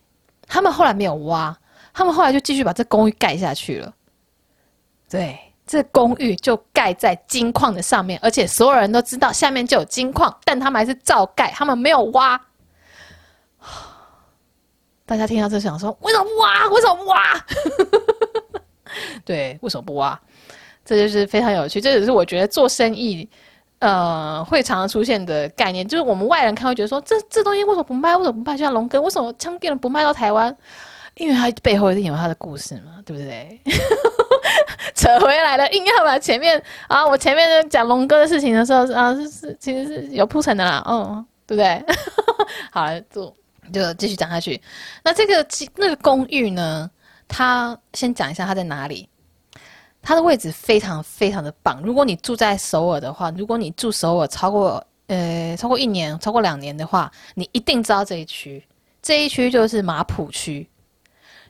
[0.47, 1.57] 他们后来没有挖，
[1.93, 3.93] 他们后来就继续把这公寓盖下去了。
[5.09, 12.41] 对，这公寓就盖在金矿的上面，而且所有人都知道下面就有金矿，但他们还是照盖，他们没有挖。
[15.09, 16.69] 大家听到这想说：为什么不挖？
[16.69, 17.19] 为什么不挖？
[19.25, 20.21] 对，为什么不挖？
[20.85, 21.81] 这就是非常有趣。
[21.81, 23.27] 这只是我觉得做生意，
[23.79, 25.89] 呃，会常常出现的概念。
[25.89, 28.15] 就是我们外人看会觉得说：这这东西为什么不卖？
[28.19, 28.55] 为什么不卖？
[28.55, 30.55] 就像龙哥，为什么枪店不卖到台湾？
[31.15, 33.61] 因为他背后一定有他的故事嘛，对不对？
[34.95, 41.83] 扯回来了，硬要把前面啊，我前面讲龙哥的事情的时候啊，是是其实是有铺陈的啦，嗯，对不对？
[42.71, 43.35] 好，来做。
[43.73, 44.61] 就继续讲下去。
[45.03, 46.91] 那这个那个公寓呢？
[47.31, 49.07] 它先讲一下它在哪里。
[50.01, 51.83] 它的位置非常非常的棒。
[51.83, 58.65] 如果你住在首尔的话，如果你住首尔超过呃超过一年、超过两年的话，你一定知道这一区。
[59.03, 60.67] 这一区就是马浦区。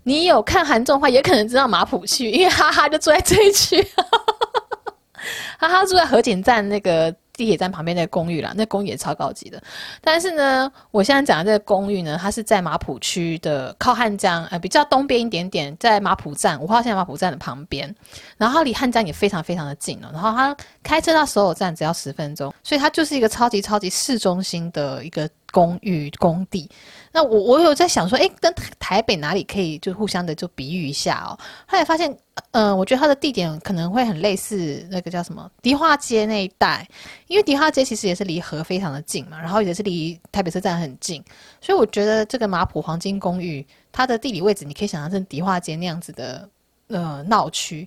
[0.02, 3.80] 你有看韩综的话，也可能知道马浦区，因为哈哈就住在这一区。
[5.58, 7.14] 哈哈住在河景站那个。
[7.38, 9.62] 地铁站旁边那个公寓啦，那公寓也超高级的。
[10.00, 17.94] 但是呢，我现在讲的这个公寓呢，它是在马浦区的靠汉江，呃，比较东边一点点，在马浦站五号线马浦站的旁边。
[18.36, 20.10] 然后它离汉江也非常非常的近了。
[20.12, 26.68] 然后它开车到所有站只要十分钟，所以它就是一个超级超级市中心的一个公寓工地。
[27.12, 31.38] 那我我有在想说，诶，跟台北哪里可以就互相的就比喻一下哦？
[31.66, 32.16] 后来发现。
[32.52, 36.88] 嗯，我觉得它的地点可能会很类似那个叫什么迪化街那一带，
[37.26, 41.22] 因为迪化街其实也是离河非常的近嘛，然后也是离台北车站很近，
[41.60, 46.48] 所以我觉得这个马浦黄金公寓它的地理位置，你可以想象成迪化街那样子的
[46.86, 47.86] 呃闹区。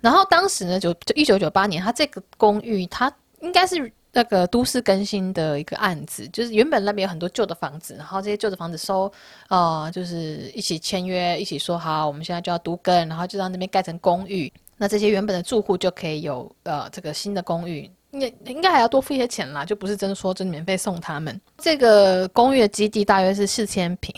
[0.00, 3.90] 然后当时呢，就就一九九八年，它这个公寓它应该是。
[4.12, 9.10] 那个都市更新的一个案子，就是原本那边有很多旧的房子，然后这些旧的房子收，
[9.48, 14.52] 呃，就是一起签约，一起说好，我们现在就要都更，然后就让那边盖成公寓。
[14.76, 21.40] 那这些原本的住户就可以有呃这个新的公寓，应应该还要多付一些钱啦，就不是真的说真免费送他们。
[21.58, 24.12] 这个公寓的基地大约是四千平，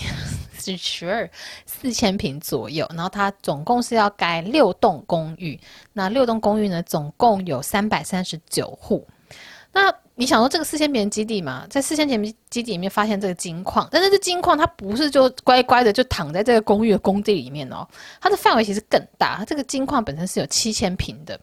[0.59, 1.31] 是十二
[1.67, 5.61] 四千平左右，然后它总共是要盖六栋公寓，
[5.93, 9.07] 那六栋公寓呢，总共有三百三十九户，
[9.75, 9.95] 那。
[10.17, 17.85] 你想说这个四千坪基地嘛，在四千米基地里面发现这个金矿，但是这金矿它不是就乖乖的就躺在这个公寓的工地里面哦，
[18.21, 19.35] 它的范围其实更大。
[19.39, 21.37] 它这个金矿本身是有七千平的，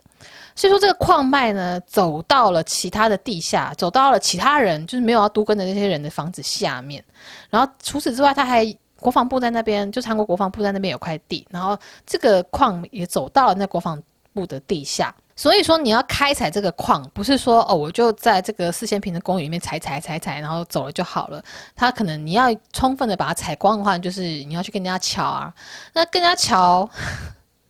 [0.55, 7.03] 所以说这个矿脉呢走到了其他的地下，走到了其他人就是没有要都更的那些人的房子下面。
[7.49, 8.65] 然后除此之外，它还
[8.95, 14.01] 国防部在那边，就韩国国防部在那边有块地，然后这个矿也走到了那国防
[14.33, 15.13] 部的地下。
[15.35, 21.43] 所以说你要开采这个矿，不是说哦，我就在这个四千平的公寓里面采采采采，然后走了就好了。
[21.75, 25.53] 它可能你要充分的把它采光的话，就是你要去跟人家瞧啊。
[25.93, 26.87] 那跟人家乔，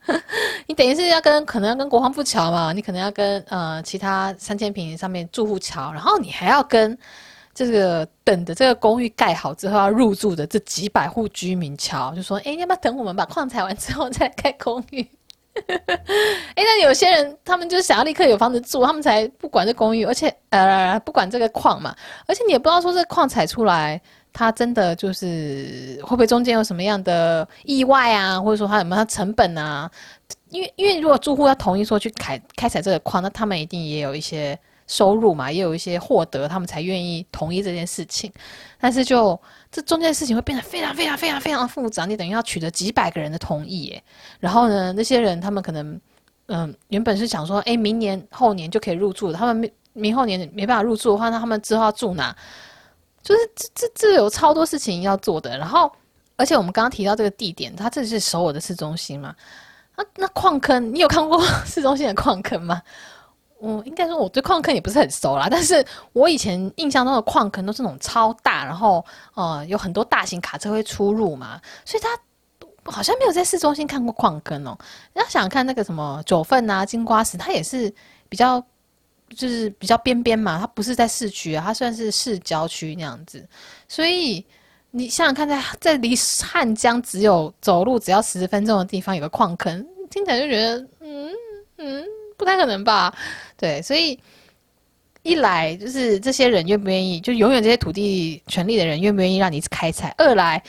[0.68, 6.98] 你等于是要跟可能要跟国防部瞧嘛，你可能要跟呃其他三千平上面住户瞧，然后你还要跟
[7.54, 15.08] 这个等着这个公寓盖好之后要入住的这几百户居民瞧，就说哎，要不要等我们把矿采完之后再盖公寓？
[15.68, 21.94] 哎，那有些人他们就是想要立刻有房子住，他们才不管这公寓，而且呃不管这个矿嘛，
[22.26, 29.92] 而且你也不知道说这矿采出来，它真的就是会不会中间有什么样的意外啊，或者说它有没有它成本啊？
[30.50, 38.32] 因为因为如果住户要同意说去开开采这个矿，那他们一定也有一些收入嘛，也有一些获得，他们才愿意同意这件事情。
[38.80, 39.40] 但是就
[39.72, 44.04] 这中间的事情会变得非常非常非常非常复杂，你等于要取得几百个人的同意耶。
[44.40, 46.00] 然后呢，那些人他们可能，
[46.48, 52.36] 嗯，原本是想说，哎，明年后年就可以入住，他们明明后年没办法入住的话，那他们之后要住哪？
[53.24, 55.58] 就是这这这有超多事情要做的。
[55.58, 55.90] 然后，
[56.36, 59.34] 而且我们刚刚提到这个地点，它这是首尔的市中心嘛？
[59.96, 62.82] 那那矿坑，你有看过市中心的矿坑吗？
[63.64, 72.10] 嗯，应该说我对矿坑也不是很熟啦，但是我以前印象中的矿坑都是那种超大，然后呃有很多大型卡车会出入嘛，所以它
[72.92, 74.76] 好像没有在市中心看过矿坑哦。
[75.14, 77.94] 要想看那个什么九份啊、金瓜石，它也是
[78.28, 78.60] 比较
[79.36, 83.48] 就是比较边边嘛，它不是在市区啊，它算是市郊区那样子。
[83.88, 84.44] 所以
[84.90, 91.30] 你想想看在，在在离汉江只有走路只要十分钟的地方有个矿坑，听起来就觉得嗯
[91.78, 92.06] 嗯。
[92.42, 93.14] 不太可能吧？
[93.56, 94.20] 对，所以
[95.22, 100.62] 一来就是这些人愿不愿意，就永远这些土地权利的人愿不愿意让你开采；二来，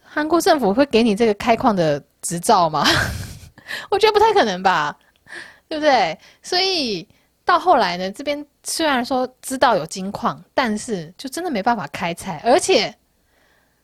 [0.00, 2.86] 韩国政府会给你这个开矿的执照吗？
[3.90, 4.96] 我觉得不太可能吧，
[5.68, 6.16] 对不对？
[6.40, 7.04] 所以
[7.44, 12.94] 到后来呢，这边虽然说知道有金矿，但是就真的没办法开采，而且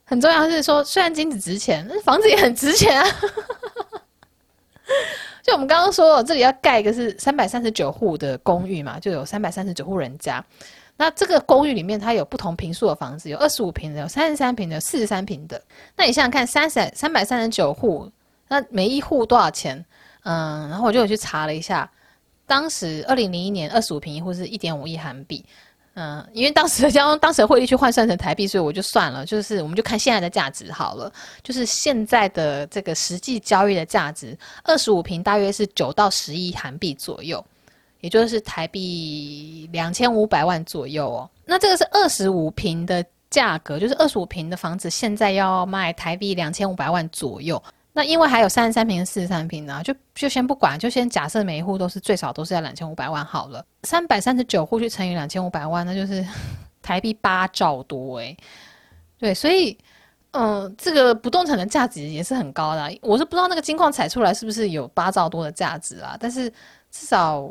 [0.05, 3.07] 很重要的是说，虽然金子值钱，但是房子也很值钱啊。
[5.45, 10.43] 就我们刚刚说，这里要盖一个是三百三十九户的公寓嘛，就有三百三十九户人家。
[10.97, 15.61] 那这个公寓里面，它有不同平数的房子，有二十五平的，有三十三平的，有四十三平的。
[15.95, 18.11] 那你想想看，三十三百三十九户，
[18.47, 19.85] 那每一户多少钱？
[20.23, 21.87] 嗯，然后我就去查了一下，
[22.47, 25.45] 当时二零零一年二十五平一户是一点五亿韩币。
[25.95, 31.09] 嗯，因为当时将当时的汇率去换算成台币，所以我就算了，就是我们就看现在的价值好了。
[31.41, 37.43] 就是现在的这个实际交易的价值，二十五坪大约是九到十亿韩币左右，
[38.01, 41.29] 也就是台币两千五百万左右哦。
[41.45, 47.61] 那这个是二十五坪的价格，就是二十五坪的房子现在要卖台币两千五百万左右。
[47.97, 53.65] 那因为还有三十三坪、四十三坪呢，就就先不管，就先假设每一户都是最少都是要两千五百万好了。
[53.83, 56.21] 三百三十九户去乘以两千五百万，那就是
[56.83, 58.35] 台币八兆多诶。
[59.17, 59.77] 对，所以
[60.31, 62.99] 嗯、这个不动产的价值也是很高的。
[63.01, 66.49] 我是不知道那个金矿采出来是不是有八兆多的价值啊，但是
[66.91, 67.49] 至少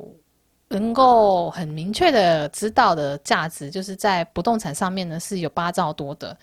[0.69, 6.37] 能够很明确的知道的价值，就是在不动产上面呢是有八兆多的。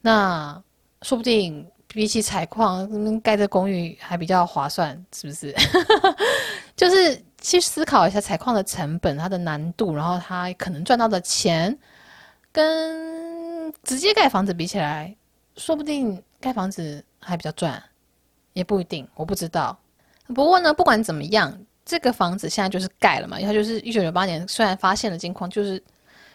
[0.00, 0.58] 那
[1.02, 1.62] 说不定。
[1.92, 5.54] 比起采矿，盖这公寓还比较划算，是不是？
[6.74, 11.78] 就是去思考一下采矿的成本、它的难度，然后它可能赚到的钱，
[12.50, 15.14] 跟直接盖房子比起来，
[15.56, 17.80] 说不定盖房子还比较赚，
[18.54, 19.78] 也不一定，我不知道。
[20.34, 25.82] 不过呢，不管怎么样，这个房子现在就是盖了嘛，它就是一九九八年虽然发现了金矿，就是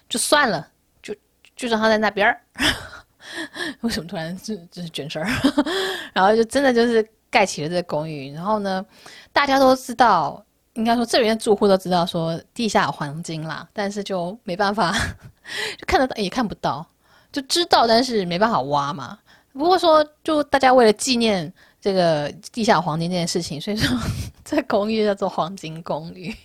[0.07, 0.69] 就算了，
[1.01, 1.15] 就
[1.55, 2.41] 就让它在那边儿。
[3.81, 5.27] 为什么突然就就是卷事儿？
[6.13, 8.33] 然后就真的就是盖起了这个公寓。
[8.33, 8.85] 然后呢，
[9.31, 14.91] 大家都知道，应该说这边的住户都知道说地下有黄金啦，但是就没办法，
[15.77, 16.85] 就看得到也看不到，
[17.31, 19.17] 就知道但是没办法挖嘛。
[19.53, 21.53] 不过说，就大家为了纪念。
[21.79, 23.97] 这个地下黄金这件事情，所以说
[24.43, 26.35] 这公寓叫做黄金公寓。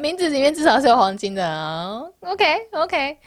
[0.00, 2.00] 名字里面至少是有黄金的啊。
[2.20, 3.18] OK OK，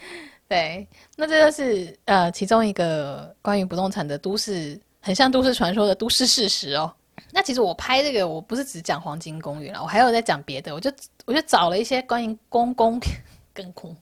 [0.49, 0.85] 对，
[1.15, 6.91] 那这就是呃其中一个关于不动产的都市，很像都市传说的都市事实哦。
[7.31, 10.73] 那其实我拍这个，我不是只讲黄金公寓了，我还有在讲别的。
[10.73, 10.91] 我就
[11.25, 12.99] 我就找了一些关于公公
[13.53, 13.95] 跟公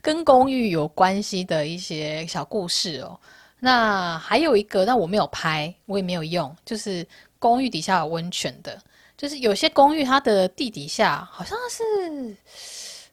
[0.00, 3.18] 跟公寓有关系的一些小故事哦。
[3.58, 7.04] 那还有一个，但我没有拍，我也没有用，就是
[7.40, 8.80] 公寓底下有温泉的。
[9.16, 12.36] 就是有些公寓它的地底下好像是，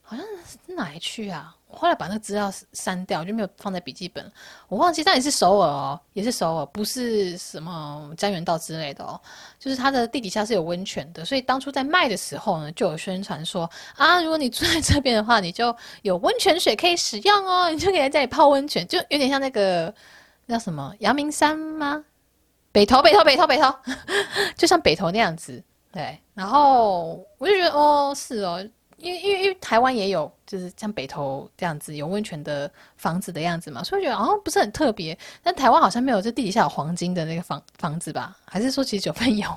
[0.10, 1.53] 好像是哪一区啊？
[1.68, 4.32] 我后来把那个资料删掉，就没有放在笔记本。
[4.70, 9.20] 我忘记，但也是首尔哦，也是首尔，不是什么江原道之类的哦。
[9.60, 19.93] 就是它的地底下是有温泉的，所以当初在卖的时候呢，就有宣传说啊，如果你住在这边的话，你就有温泉水可以使用哦，你就可以在这里泡温泉，就有点像那个
[20.47, 22.01] 叫什么阳明山吗？
[22.72, 23.76] 北投，北投，北投，北投，
[24.55, 25.62] 就像北投那样子。
[25.91, 28.66] 对，然后我就觉得哦，是哦，
[28.97, 35.17] 因为因为因为台湾也有，就是像北投这样子有温泉的房子的样子嘛，所以觉得好像不是很特别。
[35.43, 38.35] 但台湾好像没有，这地底下有黄金的那个房房子吧？
[38.45, 39.47] 还是说其实九份有？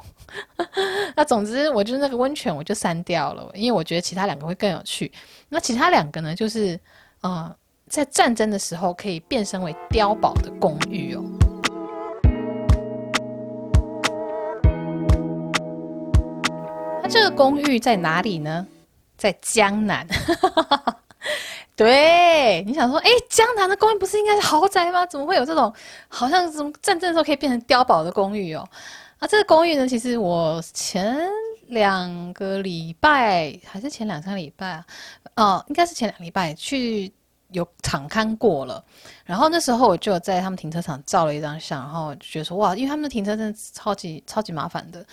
[1.16, 5.11] 那总之，我就那个温泉我就删掉了，因为我觉得其他两个会更有趣。
[5.49, 6.78] 那其他两个呢，就是
[7.22, 7.51] 呃，
[7.88, 11.24] 在战争的时候可以变身为碉堡的公寓哦。
[17.09, 18.66] 这个公寓在哪里呢？
[19.21, 20.07] 在江南。
[21.77, 25.05] 对，你想说，哎，江南的公寓不是应该是豪宅吗？
[25.07, 25.73] 怎么会有这种
[26.09, 28.66] 好像什么战争的时候可以变成碉堡的公寓哦？
[29.18, 31.18] 啊，这个公寓呢，其实我前
[31.68, 34.85] 两个礼拜还是前两三个礼拜啊，
[35.37, 37.12] 哦，应该是前两礼拜去
[37.53, 38.83] 有场勘过了。
[39.25, 45.05] 然后那时候我就在他们停车场照了一张相，然后觉得说，哇，因为他们的停车真的超级超级麻烦的。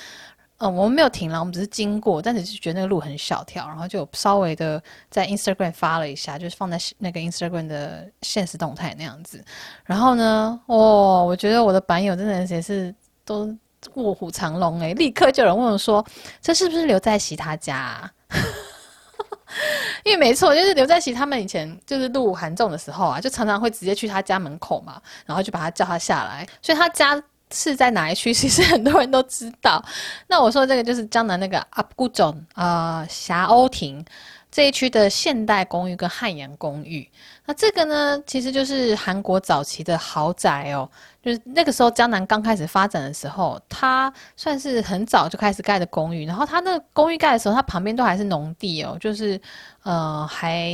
[0.59, 9.43] 嗯，我们没有停了，我们只是经过，但只是觉得那个路很小条，然后就稍微的在 Instagram 发了一下，就是放在那个 Instagram 的现实动态那样子。
[9.85, 12.93] 然后呢，哦，我觉得我的版友真的也是
[13.23, 13.55] 都
[13.93, 16.03] 卧虎藏龙诶，立刻就有人问我说
[16.41, 18.11] ：“这是不是刘在锡他家？”
[20.03, 27.21] 因为没错，就是刘在锡他们以前就是录韩综的时候啊，就常常会直接去他家门口嘛，然后就把他叫他下来，所以他家。
[27.51, 28.33] 是在哪一区？
[28.33, 29.83] 其实很多人都知道。
[30.27, 34.03] 那我说这个就是江南那个阿布总啊，霞鸥亭
[34.51, 37.09] 这一区的现代公寓跟汉阳公寓。
[37.45, 40.89] 那这个呢，其实就是韩国早期的豪宅哦。
[41.23, 46.25] 就是那个时候江南刚开始发展的时候，它算是很早就开始盖的公寓。
[46.25, 49.39] 然后它那个公寓盖的时候，它旁边都还是农地哦，就是
[49.83, 50.69] 呃还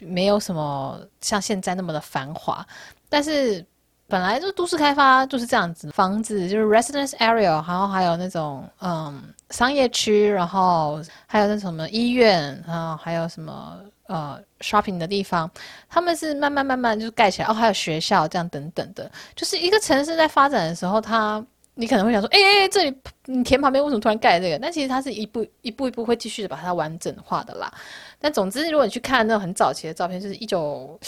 [0.00, 2.66] 没有什么像现在那么的繁华，
[3.08, 3.64] 但是。
[4.10, 15.50] 本来就都市开发就是这样子，房子就是 residence area，然后还有那种嗯商业区，然后还有那什么医院，然后还有什么呃 shopping 的地方，
[15.88, 21.42] 他们是慢慢慢慢就盖起来，哦，还有学校这样等等的，就是一个城市在发展的时候，它。
[21.74, 22.94] 你可能会想说，哎、欸，这里
[23.26, 24.58] 你田旁边为什么突然盖这个？
[24.58, 27.72] 但其实它是一步一步一步会继续的把它完整化的啦。
[28.18, 30.98] 但总之，如果你去看那种很早期的照片，就是一九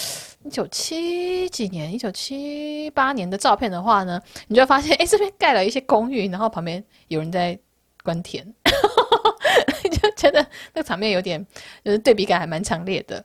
[0.45, 7.59] 一九七几年、一九七八年的照片的话呢，你就会发现，哎、这边盖了一些公寓，然后旁边有人在
[8.03, 8.47] 耕田，
[9.85, 10.41] 你就觉得
[10.73, 11.45] 那个场面有点
[11.85, 13.23] 就是对比感还蛮强烈的。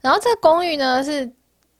[0.00, 1.30] 然后这个公寓呢是。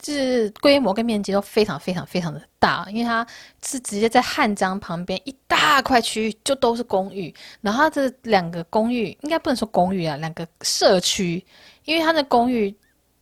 [0.02, 3.26] 是规模跟面积都非常非常非常的大，因为它
[3.64, 11.44] 是直接在汉江旁边一大块区域就都是公寓，然后这两个公寓应该不能说公寓啊，两个社区，
[11.84, 12.74] 因为它的公寓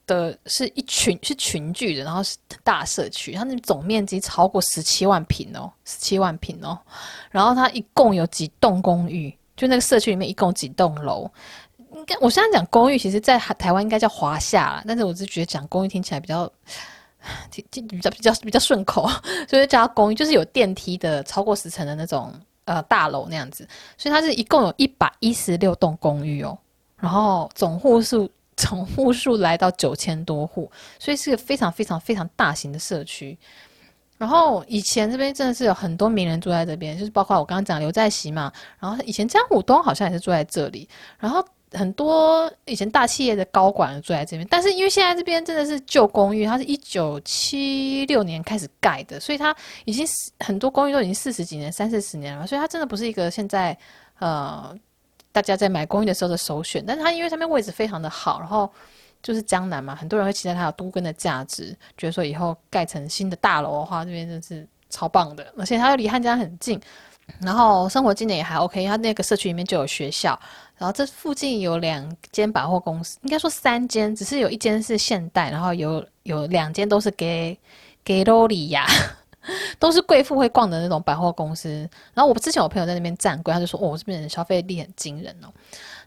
[0.07, 6.79] 的是一群是群聚的，然后是大社区，它那总面积超过十七万平哦，十七万平哦，
[7.31, 11.31] 然后它一共有几栋公寓，就那个社区里面一共几栋楼。
[11.95, 16.51] 应该我现在讲公寓，其实，在台湾应该叫华厦啦，但是我是觉得讲公寓听起来比较，
[17.51, 17.65] 比
[18.01, 19.09] 较比较比较顺口，
[19.49, 22.35] 所以叫公寓，就是有电梯的，超过十层的那种
[22.65, 23.67] 呃大楼那样子。
[23.97, 26.59] 所以它是一共有一百一十六栋公寓哦，
[26.97, 30.69] 然后总户数总户数来到九千多户，
[30.99, 33.39] 所以是个非常非常非常大型的社区。
[34.19, 40.89] 然后以前这边真的是有很多名人住在这边，就是包括我刚刚讲刘在锡嘛，然后以前江虎东好像也是住在这里，
[41.21, 41.47] 然后。
[41.75, 49.55] 很多以前大企业的高管住在这边，但是因为现在这边真的是旧公寓，它是一九七六年开始盖的，所以它
[49.85, 50.07] 已经
[50.39, 53.77] 很多公寓都已经四十几年、三四十年了，所以它真的不是一个现在
[54.19, 54.75] 呃
[55.33, 56.85] 大家在买公寓的时候的首选。
[56.87, 58.71] 但是它因为上面位置非常的好，然后
[59.23, 66.81] 就是江南嘛，很多人会期待它有都更的价值，觉得说以后盖成新的大楼的话，这边真是超棒的，而且它又离汉江很近，
[67.41, 70.39] 然后生活机能也还 OK，它那个社区里面就有学校，
[70.77, 77.59] 然后这附近有两间百货公司，应该说三间，只是有一间是现代，然后有有两间都是给
[78.05, 78.87] 给罗里亚。
[79.79, 81.69] 都是贵妇会逛的那种百货公司，
[82.15, 85.53] 然后我之前我朋友在那边站柜，他就说：“哦，这边的消费力很惊人哦。”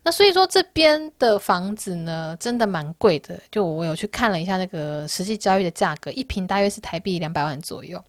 [0.01, 3.39] 那所以说这边的房子呢，真的蛮贵的。
[3.51, 8.03] 就我有去看了一下那个实际交易的价格，一平大约是台币两百万左右。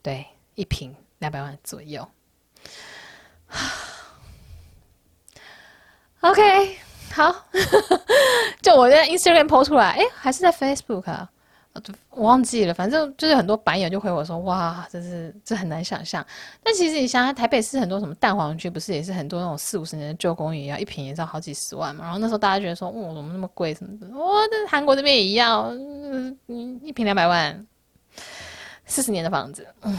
[0.00, 0.24] 对，
[0.54, 2.08] 一平两百万左右。
[6.24, 6.76] OK，
[7.12, 7.34] 好，
[8.62, 11.28] 就我在 Instagram po 出来，哎，还是在 Facebook 啊？
[12.08, 16.24] 我忘记了，反正就是很多版友就回我说：“哇，这是这很难想象。”
[16.64, 22.04] 但其实你想想，台北市很多什么蛋黄区，不是也是很多那种四五十年的旧公寓，要一平也是要好几十万嘛。
[22.04, 25.68] 然后那时候大家觉得说：“哦，怎么那么贵什么的？”哇，这韩国这边也一样，
[26.46, 27.66] 嗯，一平两百万，
[28.86, 29.66] 四十年的房子。
[29.82, 29.98] 嗯，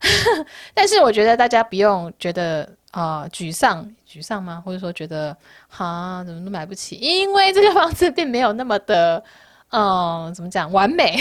[0.72, 4.62] 但是我觉得大家不用觉得啊、沮丧，沮丧吗？
[4.64, 5.36] 或者说觉得
[5.68, 6.96] 哈怎么都买不起？
[6.96, 9.22] 因为这个房子并没有那么的。
[9.70, 11.18] 嗯，怎么讲完美？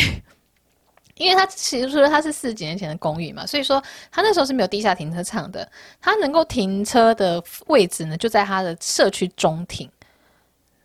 [1.16, 5.70] 因为它其实说它是四十几年前的公寓嘛，所以说它那时候是没有地下停车场的。
[6.00, 9.90] 它能够停车的位置呢，就在它的社区中庭。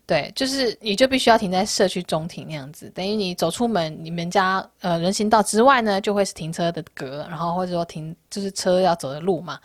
[0.07, 9.61] 对，就是你就必须要停在社区中庭那样子，等于你走出门，你们家呃人行道之外呢，就会是停车的格，然后或者说停就是车要走的路嘛。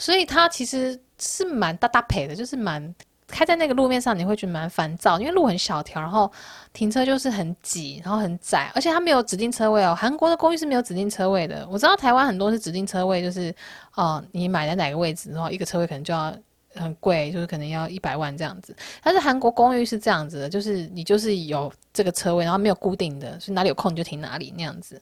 [0.00, 2.92] 所以它其实是蛮大搭配的，就是蛮。
[3.32, 6.28] 开在那个路面上，你会觉得蛮烦躁，因为路很小条，然后
[6.72, 9.94] 停车就是很挤，然后很窄，而且它没有指定车位哦。
[9.94, 11.64] 韩国的公寓是没有指定车位的。
[11.70, 13.54] 我知道台湾很多是指定车位，就是
[13.94, 16.36] 哦、你买在哪个位置，然后一个车位可能就要
[16.74, 18.74] 很贵，就是可能要一百万这样子。
[19.00, 25.00] 但是韩国公寓是这样子的，就是你就是有这个车位，然后没有固定的，所以哪里有空你就停哪里那样子。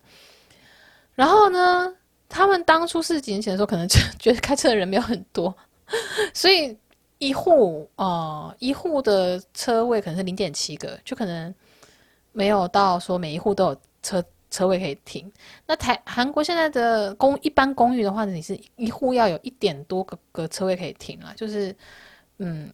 [1.14, 1.90] 然后呢，
[2.28, 5.54] 他们当初是几年前的时候，可能就 觉得开车的人没有很多，
[6.34, 6.76] 所以。
[7.20, 11.52] 一户哦、一户的车位可能是零点七个，就可能
[12.30, 15.28] 没有到说每一户都有车车位可以停。
[15.66, 21.74] 那台韩国现在的公一般公寓的话，你是一户要有一点多个个车位可以停啊，就是
[22.36, 22.72] 嗯，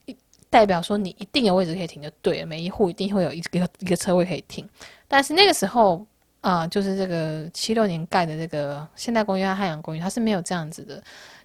[0.51, 4.69] 代表说你一定有位置可以停就对了，每一户一定会有一个一个车位可以停。
[5.09, 6.07] 但是那个时候、
[6.45, 11.03] 呃，就是这个七六年盖的这个现代公寓和汉阳公寓，它是没有这样子的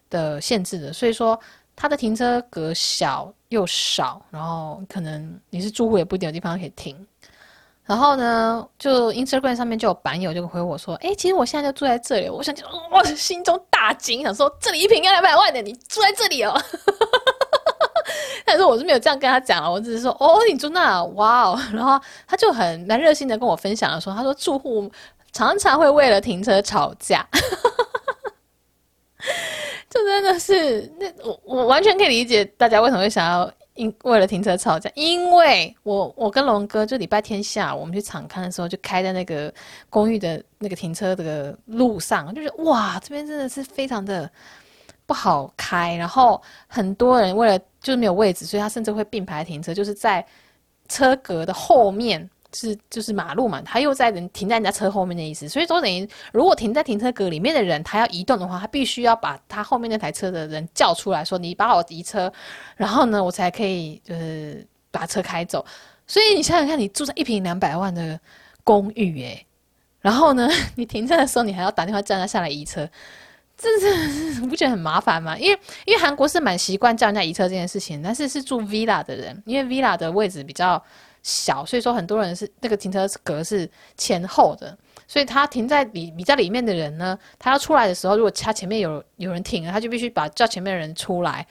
[0.09, 1.39] 的限制的，所以说。
[1.81, 7.07] 它的停车格小又少，然后可能你是住户也不一定有地方可以停。
[7.85, 16.53] 然后呢，就 Instagram 上面就有版友就回我说：“哎，其实我现在就住在这里。”我想就，我心中大惊，想说这里一平要两百万的，你住在这里哦。
[18.45, 24.89] 但是我是没有这样跟他讲了，我只是说：“哦，你住那，哇哦。”然后他就很蛮热心的跟我分享了说：“他说住户
[25.31, 27.27] 常常会为了停车吵架。
[29.89, 39.51] ”这真的是，那我我完全可以理解大家为什么会想要因为了停车吵架，因为我我跟龙哥就礼拜天下午我们去场看的时候，就开在那个
[39.89, 44.29] 公寓的那个停车的路上，就是哇，这边真的是非常的
[45.07, 50.25] 不好开，然后很多人为了就是没有位置，所以他甚至会并排停车，就是在
[50.87, 52.29] 车格的后面。
[52.51, 62.33] 是就是马路嘛，他又在人停在人家车后面的意思，所以说等于如果停在停车格里面的人，他要移动的话，他必须要把他后面那台车的人叫出来说：“你把我移车，
[62.75, 65.63] 然后呢，我才可以就是把车开走。”
[66.07, 68.19] 所以你想想看，你住在一平两百万的
[68.63, 69.45] 公寓，诶，
[69.99, 72.89] 然后呢， 你停车的时候你还要打电话叫他下来移车，
[73.59, 75.37] 这是不觉得很麻烦吗？
[75.37, 80.81] 因为因为韩国是蛮习惯叫人家移车这件事情，但是是住 villa 的人，因为 villa 的位置比较。
[81.21, 91.45] 小，所以说很多人是那个停车格是前后的，所以他停在里比较里面的人呢，他要出来的时候，如果他前面有有人停了，他就必须把叫前面的人出来，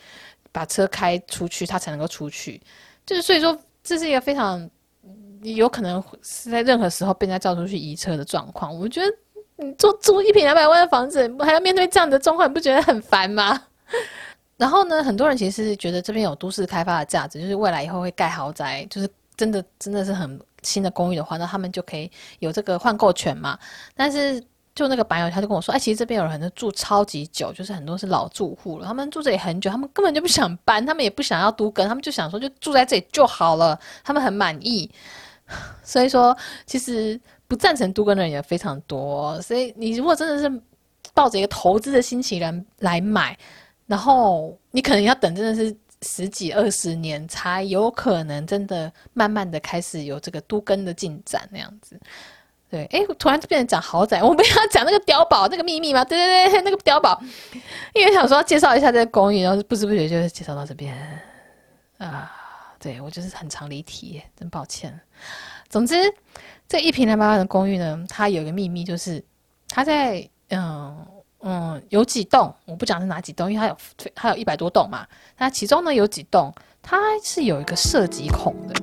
[0.53, 2.59] 把车开出去，他才能够出去。
[3.05, 4.69] 就是所以说，这是一个非常
[5.43, 8.75] 有可能是在任何时候被人家叫出去移车的状况。
[8.75, 9.07] 我觉得
[9.59, 13.61] 你租租一平两百万的房子，还要面对这样的状况，你不觉得很烦吗？
[14.57, 19.09] 然后呢，很多人其实觉得这边有都市开发的价值，就是未来以后会盖豪宅，就是。
[19.39, 23.57] 真的真的是很新的公寓的话，那他们就可以有这个换购权嘛。
[23.95, 24.43] 但是
[24.75, 34.91] 就那个白友他就跟我说，哎，其实这边有人住超级久，就是很多是老住户了，他们住这里很久，他们根本就不想搬，他们也不想要都跟，他们就想说就住在这里就好了，他们很满意。
[35.85, 36.37] 所以说，
[36.67, 39.43] 其实不赞成都更的人也非常多。
[39.43, 40.63] 所以你如果真的是
[41.13, 43.37] 抱着一个投资的心情来来买，
[43.87, 45.77] 然后你可能要等，真的是。
[46.03, 52.01] 十几二十年才有可能真的慢慢的开始有这个都更的进展那样子，
[52.71, 56.05] 对，哎，突然就变成讲豪宅，我们要讲那个碉堡那个秘密吗？
[56.05, 57.21] 对对对，那个碉堡，
[57.95, 60.97] 因为想说要介绍一下这个公寓，然后不知不觉就介绍到这边
[61.97, 62.31] 啊。
[62.79, 64.97] 对，我就是很常离题，真抱歉。
[65.69, 65.97] 总之，
[66.69, 69.25] 这一平两百万的公寓呢，它有一个秘密，就是
[69.69, 70.95] 它在嗯
[71.41, 73.77] 嗯有几栋，我不讲是哪几栋，因为它有
[74.15, 75.07] 它有一百多栋嘛。
[75.39, 76.53] 那其中呢有几栋，
[76.83, 78.75] 它是有一个射击孔的。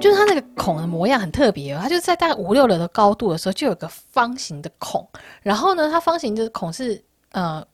[0.00, 5.08] 就是它那个孔的模样很特别哦，它就是在大概五六楼的高度的时候，就有个方形的孔。
[5.42, 7.00] 然后呢，它方形的孔是
[7.30, 7.64] 呃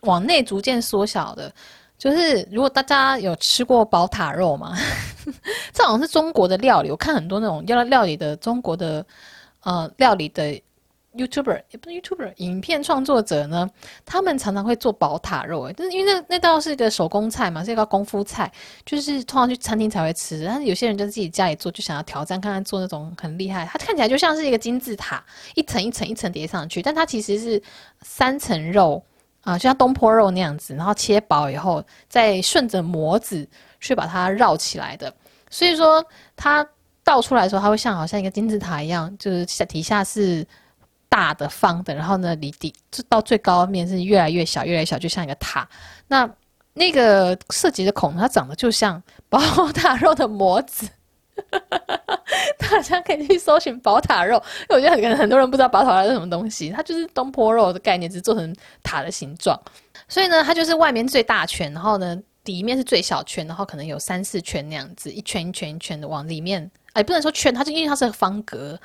[0.00, 1.52] 往内逐渐缩小的。
[2.02, 4.76] 就是如果大家有吃过宝塔肉嘛，
[5.72, 6.90] 这好像是中国的料理。
[6.90, 9.06] 我看很多那种要料理的中国的
[9.60, 10.60] 呃料理的。
[11.14, 13.68] YouTuber 也不是 YouTuber，影片创作者呢，
[14.06, 18.50] 他们常常会做宝塔肉，诶，就是因为那那道是一个手工菜嘛，是一个功夫菜，
[18.86, 20.42] 就是通常去餐厅才会吃。
[20.46, 23.68] 但是有些人就自己家里做，就想要挑战看看做那种很厉害。
[23.70, 25.22] 它看起来就像是一个金字塔，
[25.54, 27.62] 一层一层一层叠上去，但它其实是
[28.00, 29.04] 三层肉
[29.42, 33.48] 啊，就像东坡肉那样子，然后切薄以后，再顺着模子
[33.80, 35.14] 去把它绕起来的。
[35.50, 36.66] 所以说它
[37.04, 40.46] 倒出来的时候，它会像好像一个金字塔一样，就是底下是。
[41.14, 45.68] 大的方的，然后呢，离底就到最高面是越来越小，越来越小，就像一个塔。
[46.08, 46.26] 那
[46.72, 49.38] 那个设计的孔，它长得就像 宝
[49.72, 50.88] 塔肉的模子。
[52.58, 56.70] 大家可以去搜寻宝塔肉，因为我觉得可能很多人不知道宝塔肉是什么东西。
[56.70, 59.58] 它就是东坡肉的概念，只是做成塔的形状。
[60.08, 66.70] 所以呢，它就是外面最大圈，然后呢，底面是最小圈，然后可能有三四圈那样子，一圈一圈一圈的往里面。
[66.92, 68.78] 哎，不能说圈，它就因为它是个方格，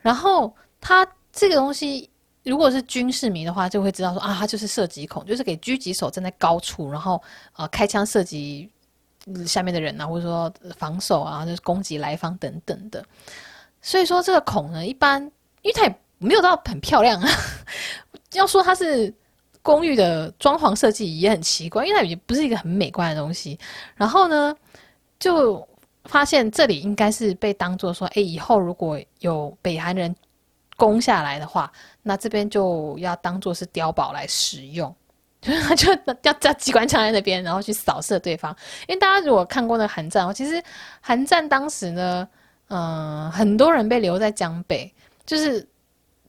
[0.00, 1.06] 然后它。
[1.36, 2.08] 这个东西，
[2.44, 7.20] 如果是军事迷的话，就会知道说啊，它就是射击孔，就是给狙击手站在高处，然后
[7.56, 8.70] 呃开枪射击
[9.46, 13.04] 下面的人啊，或者说防守啊，就是攻击来方等等的。
[13.80, 15.22] 所以说这个孔呢，一般
[15.62, 17.28] 因为它也没有到很漂亮啊，
[18.32, 19.12] 要说它是
[19.62, 23.58] 公寓的装潢设计也很奇怪，因为它也不是一个很美观的东西。
[23.94, 24.54] 然后呢，
[25.18, 25.66] 就
[26.04, 30.14] 发现这里应该是被当做说，哎，以后如果有北韩人。
[30.76, 31.72] 攻下来的话，
[32.02, 34.92] 那这边就要当做是碉堡来使用，
[35.44, 35.92] 就是他就
[36.22, 38.50] 要架机关枪在那边，然后去扫射对方。
[38.88, 40.62] 因为大家如果看过那个韩战，其实
[41.02, 42.26] 韩战当时呢，
[42.68, 44.90] 嗯、很多人被留在江北，
[45.26, 45.64] 就是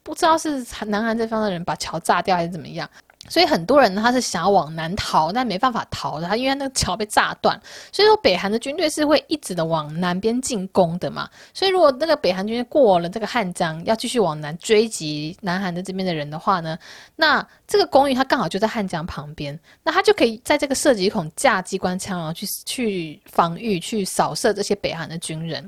[0.04, 2.90] 不知道是南韩这方的人把桥炸掉还是怎么样。
[3.28, 7.60] 所以很多人他是想要往南逃，但没办法逃的，他因为那个桥被炸断。
[7.92, 11.30] 所以说北韩的军队是会一直的往南边进攻的嘛。
[11.54, 16.78] 所以如果那个北韩军队过了这个汉江，要继续往南追击南韩的这边的人的话呢，
[17.16, 25.68] 那这个公寓它刚好就在汉江旁边，那他就可以在这个射击孔架机关枪，然后去去防御、去扫射这些北韩的军人。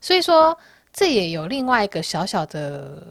[0.00, 0.56] 所以说
[0.92, 3.02] 这也有另外一个小小的。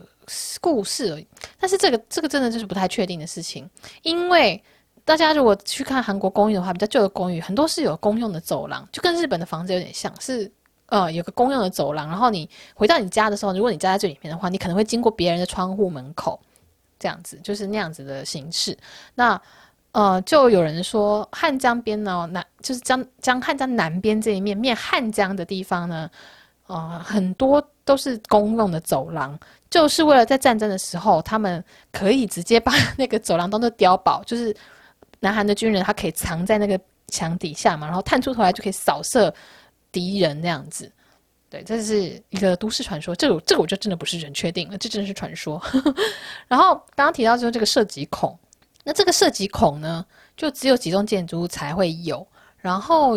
[0.62, 1.28] 故事而已，
[1.60, 3.70] 但是这个这个真的就是不太确定的事情，
[4.04, 4.62] 因为
[5.04, 10.52] 大家如果去看韩国公寓的话，比较旧的公寓很多是有公用的走廊，就跟日本的房子有点像是，
[10.88, 16.40] 呃，有个公用的走廊，然后你回到你家的时候，如果你家在这里面的话，你可能会经过别人的窗户门口，
[16.98, 18.76] 这样子就是那样子的形式。
[19.14, 19.40] 那
[19.92, 26.10] 呃，就有人说汉江边呢，南就是江江汉江南边这一面面汉江的地方呢，
[26.68, 29.40] 呃，很多都是公用的走廊。
[29.76, 31.62] 就是为了在战争的时候，他们
[31.92, 34.56] 可以直接把 那个走廊当做碉堡，就是
[35.20, 39.34] 南韩的军人他可以藏在那个墙底下嘛，然后探出头来就可以扫射
[39.92, 40.90] 敌人那样子。
[41.50, 45.62] 对，这是一个都市传说，这个这个我就真的不是人确定了，这真的是传说。
[46.48, 48.40] 然后刚刚提到说这个射击孔，
[48.86, 50.06] 那这个射击孔呢，
[50.38, 52.26] 就只有几栋建筑物才会有，
[52.58, 53.16] 然后。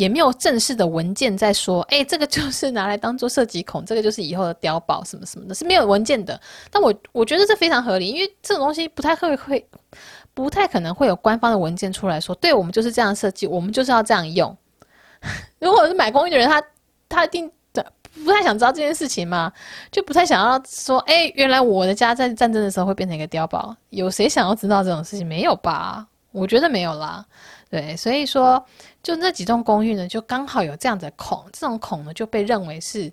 [0.00, 6.40] 也没有正式的文件在说，哎，这个就是拿来当做射击孔，这个就是以后的碉堡什么什么的，是没有文件的。
[6.70, 9.68] 但我我觉得这非常合理，因为这种东西不太会会，
[10.32, 14.56] 不太可能会有官方的文件出来说，对，我们就是这样设计，我们就是要这样用。
[15.58, 16.62] 如果是买公寓的人，他
[17.06, 17.50] 他一定
[18.24, 19.52] 不太想知道这件事情嘛，
[19.92, 25.26] 就不太想要说，哎，原来我的家在战争的时候会变成一个碉堡，有谁想要知道这种事情？
[25.26, 26.06] 没有吧？
[26.32, 27.22] 我觉得没有啦。
[27.70, 28.62] 对，所以说，
[29.00, 33.12] 就那几栋公寓呢，就刚好有这样的孔，这种孔呢就被认为是，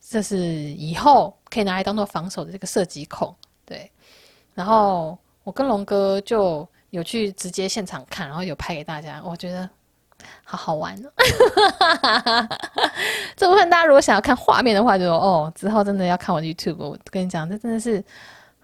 [0.00, 3.32] 这是以后可以拿来当做防守的这个射击孔。
[3.64, 3.88] 对，
[4.54, 9.70] 然后我跟龙哥就有去直接现场看，然后有拍给大家，我觉得
[10.42, 11.12] 好好玩哦。
[13.36, 16.76] 这部分大家如果想要看画面的话就，就哦，之后真的要看我的 YouTube。
[16.78, 18.04] 我跟你讲，这真的是。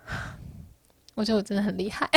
[1.14, 2.09] 我觉得我真的很厉害，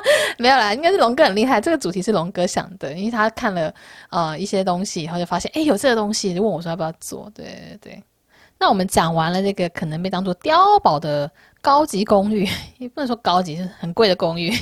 [0.38, 1.60] 没有啦，应该是龙哥很厉害。
[1.60, 3.72] 这个主题是龙哥想的，因为他看了
[4.10, 7.30] 呃一些东西，以后就发现，哎，有这个东西，就问我说要不要做。
[7.34, 8.02] 对对对。
[8.58, 11.30] 那我们讲完了这个可能被当做碉堡的
[11.60, 14.52] 高级公寓， 也不能说高级，是很贵的公寓。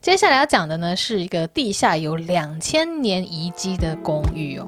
[0.00, 4.66] 接下来要讲的呢，是一个地下有两千年遗迹的公寓哦。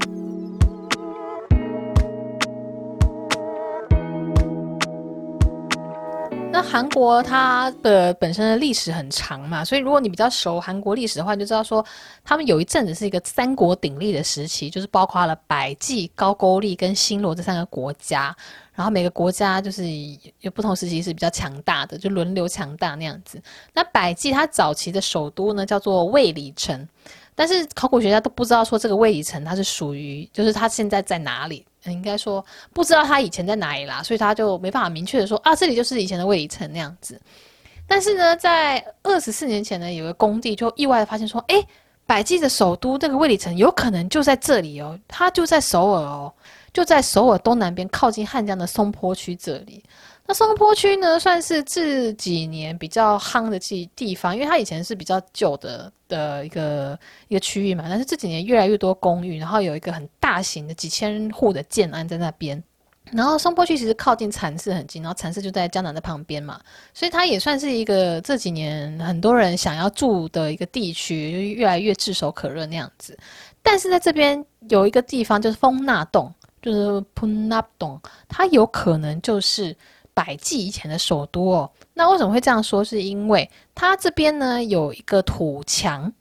[6.52, 11.82] 那韩国它的本身的历史很长嘛，所以如果你比较熟韩国历史的话，你就知道说
[12.22, 18.36] 他们有一阵子是一个三国鼎立的时期，就是包括了百济、高句丽跟新罗这三个国家，
[18.74, 19.84] 然后每个国家就是
[20.40, 23.42] 有不同时期是比较强大的，就轮流强大那样子。
[23.72, 26.86] 那百济它早期的首都呢叫做卫理城，
[27.34, 31.64] 但是考古学家都不知道说这个卫理城它是属于，就是它现在在哪里。
[31.86, 37.20] 应该说不知道他以前在哪里啦，所以他就没办法明确的说啊，这里就是以前的卫里城那样子。
[37.86, 41.66] 但是呢，在二十四年前呢，有个工地就意外的发现说，诶，
[42.06, 46.32] 百济的首都这个卫里城有可能就在这里哦，它就在首尔哦，
[46.72, 49.82] 就在首尔东南边靠近汉江的松坡区这里。
[50.24, 57.86] 那松坡区呢，算是这几年比较夯的地地方，因为它以前是比较旧的的一个一个区域嘛。
[57.88, 62.62] 但是这几年越来越多公寓，然后有一个很大型的几千户的建安在那边。
[63.10, 66.58] 然后松坡区其实靠近蚕室很近，然后蚕室就在江南的旁边嘛，
[66.94, 73.18] 所以它也算是一个这几年很多人想要住的一个地区，就越来越炙手可热那样子。
[73.60, 79.76] 但是在这边有一个地方就是丰纳洞，就是 Punapdong，它有可能就是。
[80.14, 82.84] 百济以前的首都哦，那为什么会这样说？
[82.84, 86.12] 是因为它这边呢有一个土墙，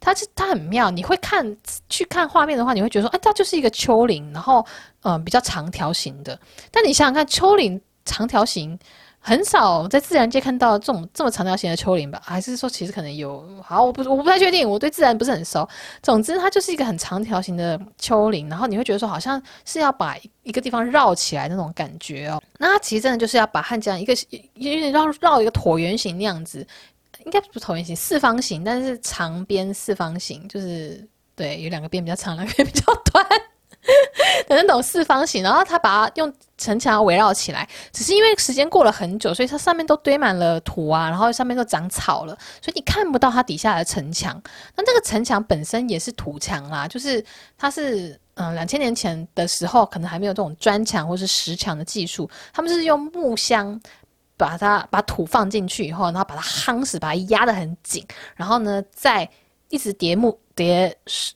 [0.00, 0.90] 它是它很妙。
[0.90, 1.56] 你会看
[1.88, 4.64] 去看画面的话，你会觉得说，哎，它就是一个丘陵，然后
[5.02, 6.38] 嗯比较长条形的。
[6.70, 8.78] 但你想想看，丘陵长条形。
[9.20, 12.20] 很少在自然界看到这种这么长条形的丘陵吧？
[12.24, 13.44] 还是说其实可能有？
[13.62, 15.68] 好，我不我不太确定，我对自然不是很熟。
[16.02, 22.42] 总之，它就是一个很长条形的丘陵，然后你会觉得说好像是要把一个地方绕起来那种感觉哦。
[22.58, 24.14] 那它其实真的就是要把汉江一个
[24.54, 26.66] 有点绕绕一个椭圆形那样子，
[27.24, 33.26] 应该不是椭圆形，四方形，但是长边四方形，就是对，有两个边比较长，两个边比较短。
[34.48, 44.40] 的那种四方形，然后他把它用城墙围绕起来，只是因为时间过了很久，所以它上面都堆满了土啊，然后上面都长草了，所以你看不到它底下的城墙。
[44.76, 47.24] 那这个城墙本身也是土墙啦，就是
[47.56, 53.80] 它是嗯两千年前的时候，可能还没有这种砖墙或是石墙的技术，他们是用木箱
[54.36, 59.28] 把它把土放进去以后，然后把它夯实，把它压得很紧，然后呢再
[59.68, 60.38] 一直叠木。
[60.58, 60.92] 叠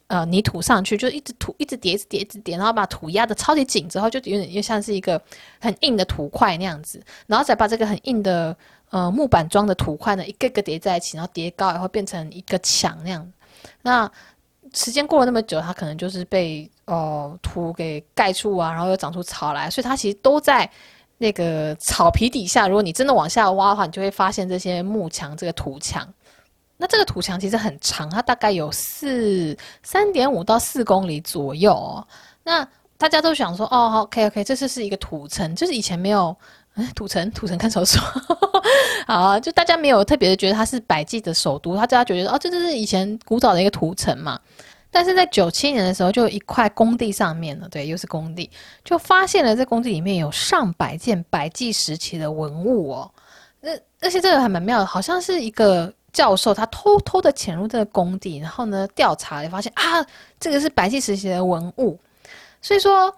[0.08, 5.22] 呃泥土上去，就一直土一直叠一直叠一直叠，然后把土压的超级紧之后，就有点又像是一个
[5.60, 8.56] 很硬的土块那样子，然后再把这个很硬的
[8.90, 13.32] 呃木板装的土块呢一个个叠在一起，然后叠高以后变成一个墙那样。
[13.82, 14.10] 那
[14.74, 20.68] 时间过了那么久，它可能就是被哦、土给盖住啊，然后又长出草来，所以它其实都在
[21.18, 22.66] 那个草皮底下。
[22.66, 26.12] 如果你真的往下挖的话，你就会发现这些木墙这个土墙。
[26.82, 32.04] 那这个土墙其实很长，它大概有四三点五到四公里左右哦。
[32.42, 32.66] 那
[32.98, 36.36] 大家都想说，哦，OK OK，这是是一个土城，就是以前没有，
[36.74, 38.02] 哎，土城土城看守所，
[39.06, 44.36] 好啊，就大家没有特别的觉得它是百济的首都，他大家觉得哦，这就是以前古早的一个土城嘛。
[44.90, 48.50] 但是在九七年的时候，就一块工地上面呢，对，又是工地，
[48.84, 53.08] 就发现了这工地里面有上百件百济时期的文物哦。
[53.60, 53.70] 那
[54.00, 55.94] 而且这个还蛮妙的，好像是一个。
[56.12, 60.04] 教授他偷偷的潜入这个工地，然后呢调查，也发现啊，
[60.38, 61.98] 这个是百济时期的文物，
[62.60, 63.14] 所以说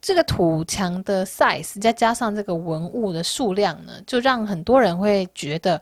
[0.00, 5.80] 这个土墙的 size 再加上这个文物的数量呢，就让很多人会觉得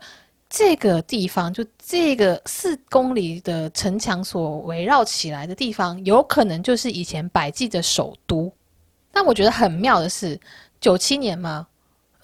[0.49, 8.51] 这个地方就这个四公里的城墙所围绕起来的地方，有可能就是以前百济的首都。
[9.11, 10.39] 但我觉得很妙的是，
[10.81, 11.67] 九七年嘛。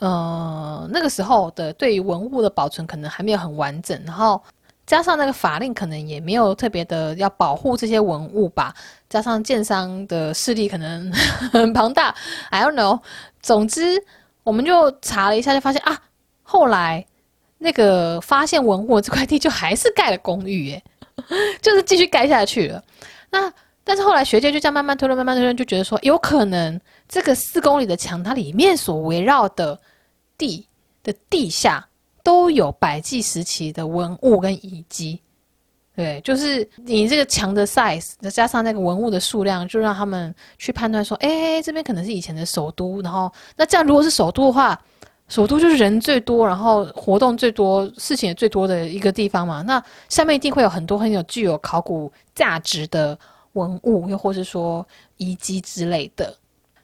[0.04, 4.44] 呃，那个时候的对于文物的保存可能还没有很完整，然后
[4.86, 8.74] 加上那个法令可能也没有特别的要保护这些文物吧，
[9.08, 11.10] 加上建商的势力可能
[11.54, 12.14] 很 庞大
[12.50, 13.00] ，I don't know。
[13.42, 14.04] 总之，
[14.44, 15.98] 我们就查了一下，就发现啊，
[16.42, 17.06] 后来
[17.58, 20.84] 那个发现文物这块地就还是盖了公寓，耶，
[21.64, 22.84] 就是继续盖下去了。
[23.30, 23.50] 那
[23.86, 26.78] 但是后来学界就这样慢慢推论，慢慢推论，就觉得说有可能
[27.08, 29.80] 这个四公里的墙，它里面所围绕的。
[30.44, 30.68] 地
[31.04, 31.88] 的地下
[32.22, 35.22] 都有百济时期的文物跟遗迹，
[35.96, 43.02] 对，就是你这个墙的 size，再加上那个文物的数量，就让他们去判断说，哎，这边可能是以前的首都。
[43.02, 44.80] 然后，那这样如果是首都的话，
[45.30, 49.62] 首都就是人最多，然后活动最多、事情也最多的一个地方嘛。
[49.62, 53.18] 那下面一定会有很多很有具有考古价值的
[53.54, 54.86] 文物，又或是说
[55.18, 56.36] 遗迹之类的。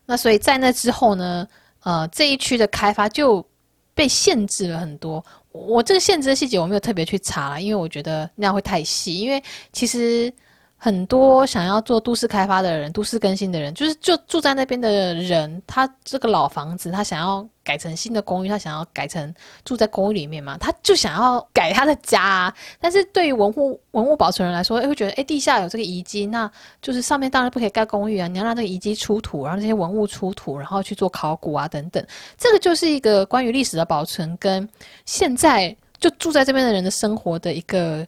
[0.05, 1.47] 那所以在那之后呢，
[1.83, 3.45] 呃，这一区的开发就
[3.99, 5.21] 被限制了很多。
[5.51, 9.19] 我这个限制的细节我没有特别去查，因为我觉得那样会太细。
[9.19, 9.43] 因为
[9.73, 10.33] 其实。
[10.81, 22.55] 很多想要做都市开发的人、都市更新的人，就是就住在那边的人，他这个老房子，他想要改成新的公寓，他想要改成住在公寓里面嘛，他就想要改他的家啊。
[22.79, 26.49] 但是对于文物文物保存人来说，会觉得，诶，地下有这个遗迹，那
[26.81, 32.01] 就是上面当然不可以盖公寓啊，你要让这个遗迹出土，然后这些文物出土，然后去做考古啊等等。
[32.37, 34.65] 这个就是一个关于历史的保存跟
[35.05, 38.07] 现在就住在这边的人的生活的一个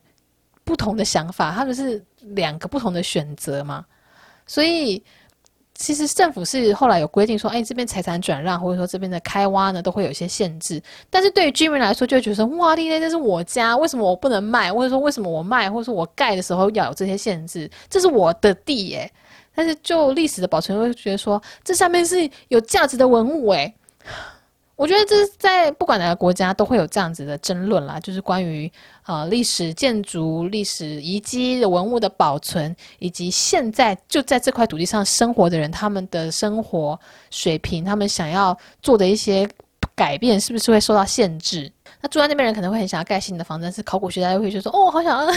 [0.64, 2.02] 不同的想法，他们是。
[2.22, 3.86] 两个不同的选择嘛，
[4.46, 5.04] 所以
[5.74, 10.82] 其实政府是后来有规定说，哎，这边财产转让或者说这边的开挖呢，都会有一些限制。
[11.10, 14.72] 但是对于居民来说，就会觉得说，哇，丽丽，这是我家，为什么我不能卖？
[14.72, 17.70] 或者说，为什么我卖，或者说我盖的时候要有这些限制？
[17.90, 19.12] 这是我的地耶。
[19.56, 23.74] 但是就历史的保存，会觉得说，这下面是有价值的文物诶。
[24.82, 28.70] 我觉得这是在不管哪个国家都会有这样子的争论啦，就是关于
[29.06, 39.48] 呃历史建筑、历史遗迹的文物的保存，以及现在就在这块土地上生活的人，他们的生活水平，他们想要做的一些
[39.94, 41.72] 改变，是不是会受到限制？
[42.02, 45.32] 那住在那边人可能会很想要盖新的房子，但是考古学家又会觉得说，哦，好想 要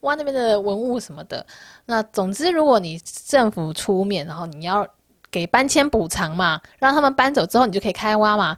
[0.00, 1.46] 挖那边的文物什么的。
[1.86, 4.86] 那总之，如果你政府出面，然后你要。
[5.32, 8.56] 给搬迁补偿嘛，让他们搬走之后，你就可以开挖嘛。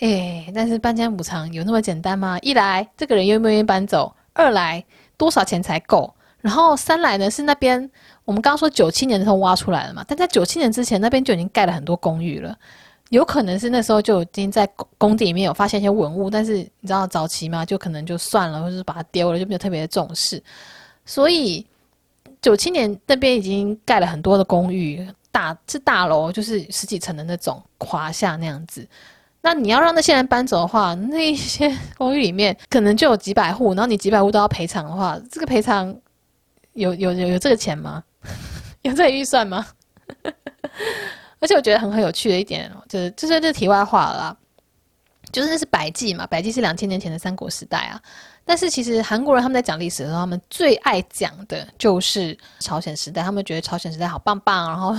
[0.00, 2.38] 哎，但是搬迁补偿有那么简单吗？
[2.42, 4.84] 一来，这个人愿不愿意搬走；二来，
[5.16, 6.12] 多少钱才够？
[6.40, 7.90] 然后三来呢，是那边
[8.24, 12.56] 我们刚刚说九七年的时候挖出来了嘛，但在九七年之前，那边就已经盖了很多公寓了。
[13.10, 20.42] 有可能是那时候就已经在工地里面有发现一些文物，但是你知道早期嘛，就可能就算了，或者是把它丢了，就没有特别的重视。
[21.04, 21.64] 所以
[22.42, 25.06] 九七年那边已经盖了很多的公寓。
[25.36, 28.88] 大是大楼，就是十几层的那种华厦那样子。
[29.42, 35.94] 那你要让那些人搬走的话， 那些公寓里面可能就有几百户，然后你几百户都要赔偿的话，这个赔偿
[36.72, 38.02] 有有有有这个钱吗？
[38.80, 39.66] 有这个预算吗？
[41.38, 44.36] 而且我觉得很很有趣的一点，就是就是这题外话了啦，
[45.30, 48.00] 就是那是百济嘛，百济是两千年前的三国时代啊。
[48.48, 53.20] 但是其实韩国人他们在讲历史的时候，他们最爱讲的就是朝鲜时代。
[53.20, 54.94] 他们觉得朝鲜时代好棒棒，然后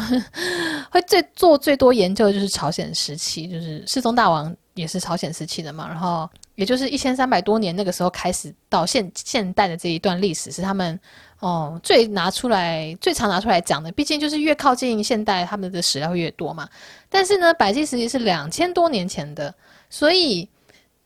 [0.92, 5.88] 会最做最多研究的就是朝鲜时期，就是世宗大王也是朝鲜时期的嘛。
[5.88, 11.00] 然后也就是一千三百多年那个时候开始到现现代的这一段历史，是他们
[11.40, 13.90] 哦最拿出来最常拿出来讲的。
[13.94, 16.68] 毕竟就是越靠近现代，他们的史料越多嘛。
[17.08, 19.56] 但是呢，百济时期是两千多年前的，
[19.90, 20.50] 所以。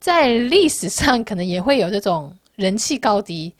[0.02, 3.54] 在历史上，可能也会有这种人气高低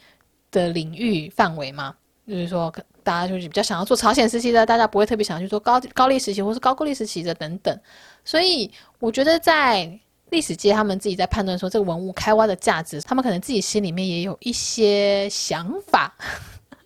[0.50, 1.94] 的领域范围嘛，
[2.26, 2.68] 就是说，
[3.04, 7.80] 大家就是比较想要做朝鲜时期的，大家不会特别想要去做高高丽时期或是高句丽时期的等等。
[8.24, 8.68] 所以，
[8.98, 9.88] 我觉得在
[10.30, 16.12] 历史界，他们自己在判断说这个文物开挖的价值，他们可能自己心里面也有一些想法，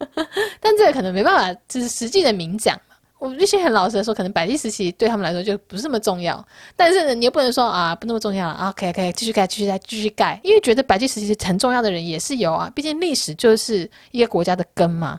[0.61, 2.78] 但这个可能没办法，就是实际的明讲。
[3.18, 6.46] 我必须很老实的说，可能百济时期对他们来说就不是那么重要。
[6.76, 8.70] 但是，你又不能说啊，不那么重要了啊。
[8.72, 12.70] 可以可以继续盖，继续盖，继续盖，因为觉得百济时期很重要的人也是有啊。
[12.74, 15.18] 毕竟历史就是一个国家的根嘛。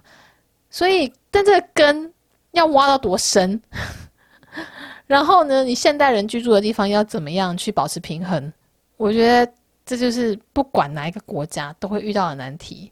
[0.69, 2.13] 所以，但这个根
[2.51, 3.59] 要挖到多深？
[5.07, 8.53] 然后呢，你现代人居住的地方要怎么样去保持平衡？
[8.97, 9.51] 我觉得
[9.85, 12.91] 这就是不管哪一个国家都会遇到的难题。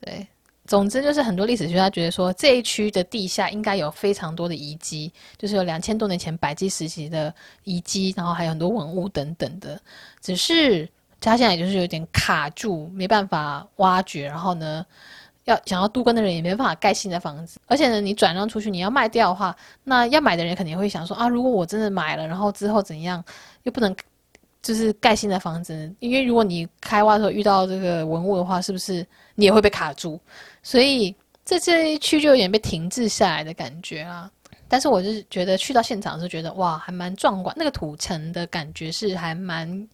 [0.00, 0.26] 对。
[0.70, 9.76] 总之就是很多历史学家觉得说，这一区的地下应该有非常多的遗迹，就是有两千多年前百济时期的遗迹，然后还有很多文物等等的。
[10.20, 10.88] 只是
[11.20, 14.26] 他现在就是有点卡住，没办法挖掘。
[14.26, 14.86] 然后呢，
[15.42, 17.58] 要想要渡根的人也没办法盖新的房子。
[17.66, 23.24] 而且呢，你转让出去，你要卖掉的话，那要买的人肯定会想说啊，如果我真的买了，然后之后怎样，
[23.64, 23.92] 又不能
[24.62, 30.20] 就是盖新的房子，因为如果你开挖的时候遇到这个文物的话，是不是你也会被卡住？
[30.62, 31.14] 所以
[31.46, 34.30] 这这一区就有点被停滞下来的感觉啊，
[34.68, 39.88] 但是我是觉得去到现场是觉得哇，还蛮壮观，那个土城的感觉是还蛮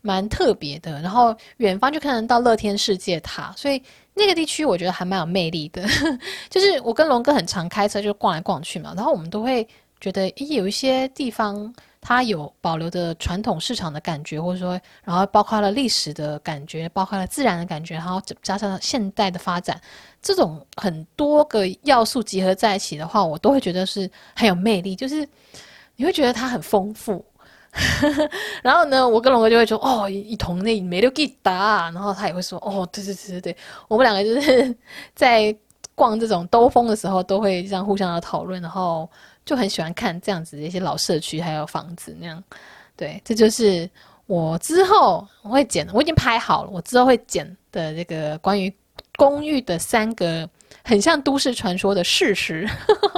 [0.00, 0.98] 蛮特别的。
[1.02, 3.82] 然后远方就看得到乐天世界塔，所以
[4.14, 5.86] 那个地区我觉得还蛮有魅力的。
[6.48, 9.68] 就是我跟龙哥很常开车就逛来逛去嘛，然后我们都会
[10.00, 11.74] 觉得，诶，有一些地方。
[12.08, 19.80] 它有保留的传统市场的感觉，或者说，然后包括了历史的感觉，包括了自然的感觉，然后加上现代的发展，
[20.22, 24.94] 这种很多个要素集合在一起的话，我都会觉得是很有魅力。
[24.94, 25.28] 就是
[25.96, 27.24] 你会觉得它很丰富，
[28.62, 33.56] 然后呢，我跟龙哥就会说，哦，一同那没留给打，然后他也会说，哦，对对对对对，
[33.88, 34.72] 我们两个就是
[35.16, 35.52] 在
[35.96, 39.10] 逛这种兜风的时候，都会这样互相的讨论，然后
[39.46, 42.44] 就很喜欢看这样子的一些老社区还有房子那样。
[42.94, 43.88] 对，这就是
[44.26, 48.70] 我之后我会剪，我已经拍好了，我之后会剪的这个关于
[49.16, 50.46] 公寓的三个
[50.84, 52.68] 很像都市传说的事实。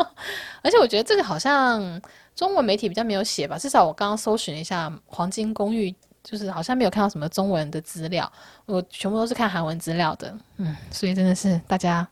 [0.62, 2.00] 而且我觉得这个好像。
[2.38, 5.90] 中文媒体比较没有写吧，至少我刚刚搜寻了一下《黄金公寓》，
[6.22, 8.32] 就是好像没有看到什么中文的资料，
[8.64, 10.32] 我全部都是看韩文资料的。
[10.58, 12.08] 嗯，所以真的是大家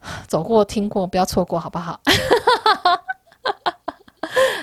[0.26, 2.00] 走过听过，不要错过，好不好？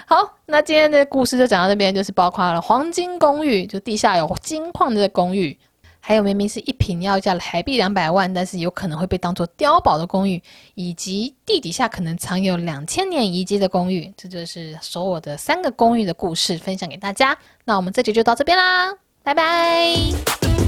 [0.08, 5.58] 好，那今天的故事就讲到这边，就是包括了黄金公寓，就地下有金矿的公寓。
[6.00, 10.40] 还有明明是一坪要价台币两百万，但是有可能会被当做碉堡的公寓，
[10.76, 17.36] 以及地底下可能藏有两千年遗迹的公寓，这就是所有的三个公寓的故事分享给大家。
[17.64, 20.65] 那我们这集就到这边啦，拜拜。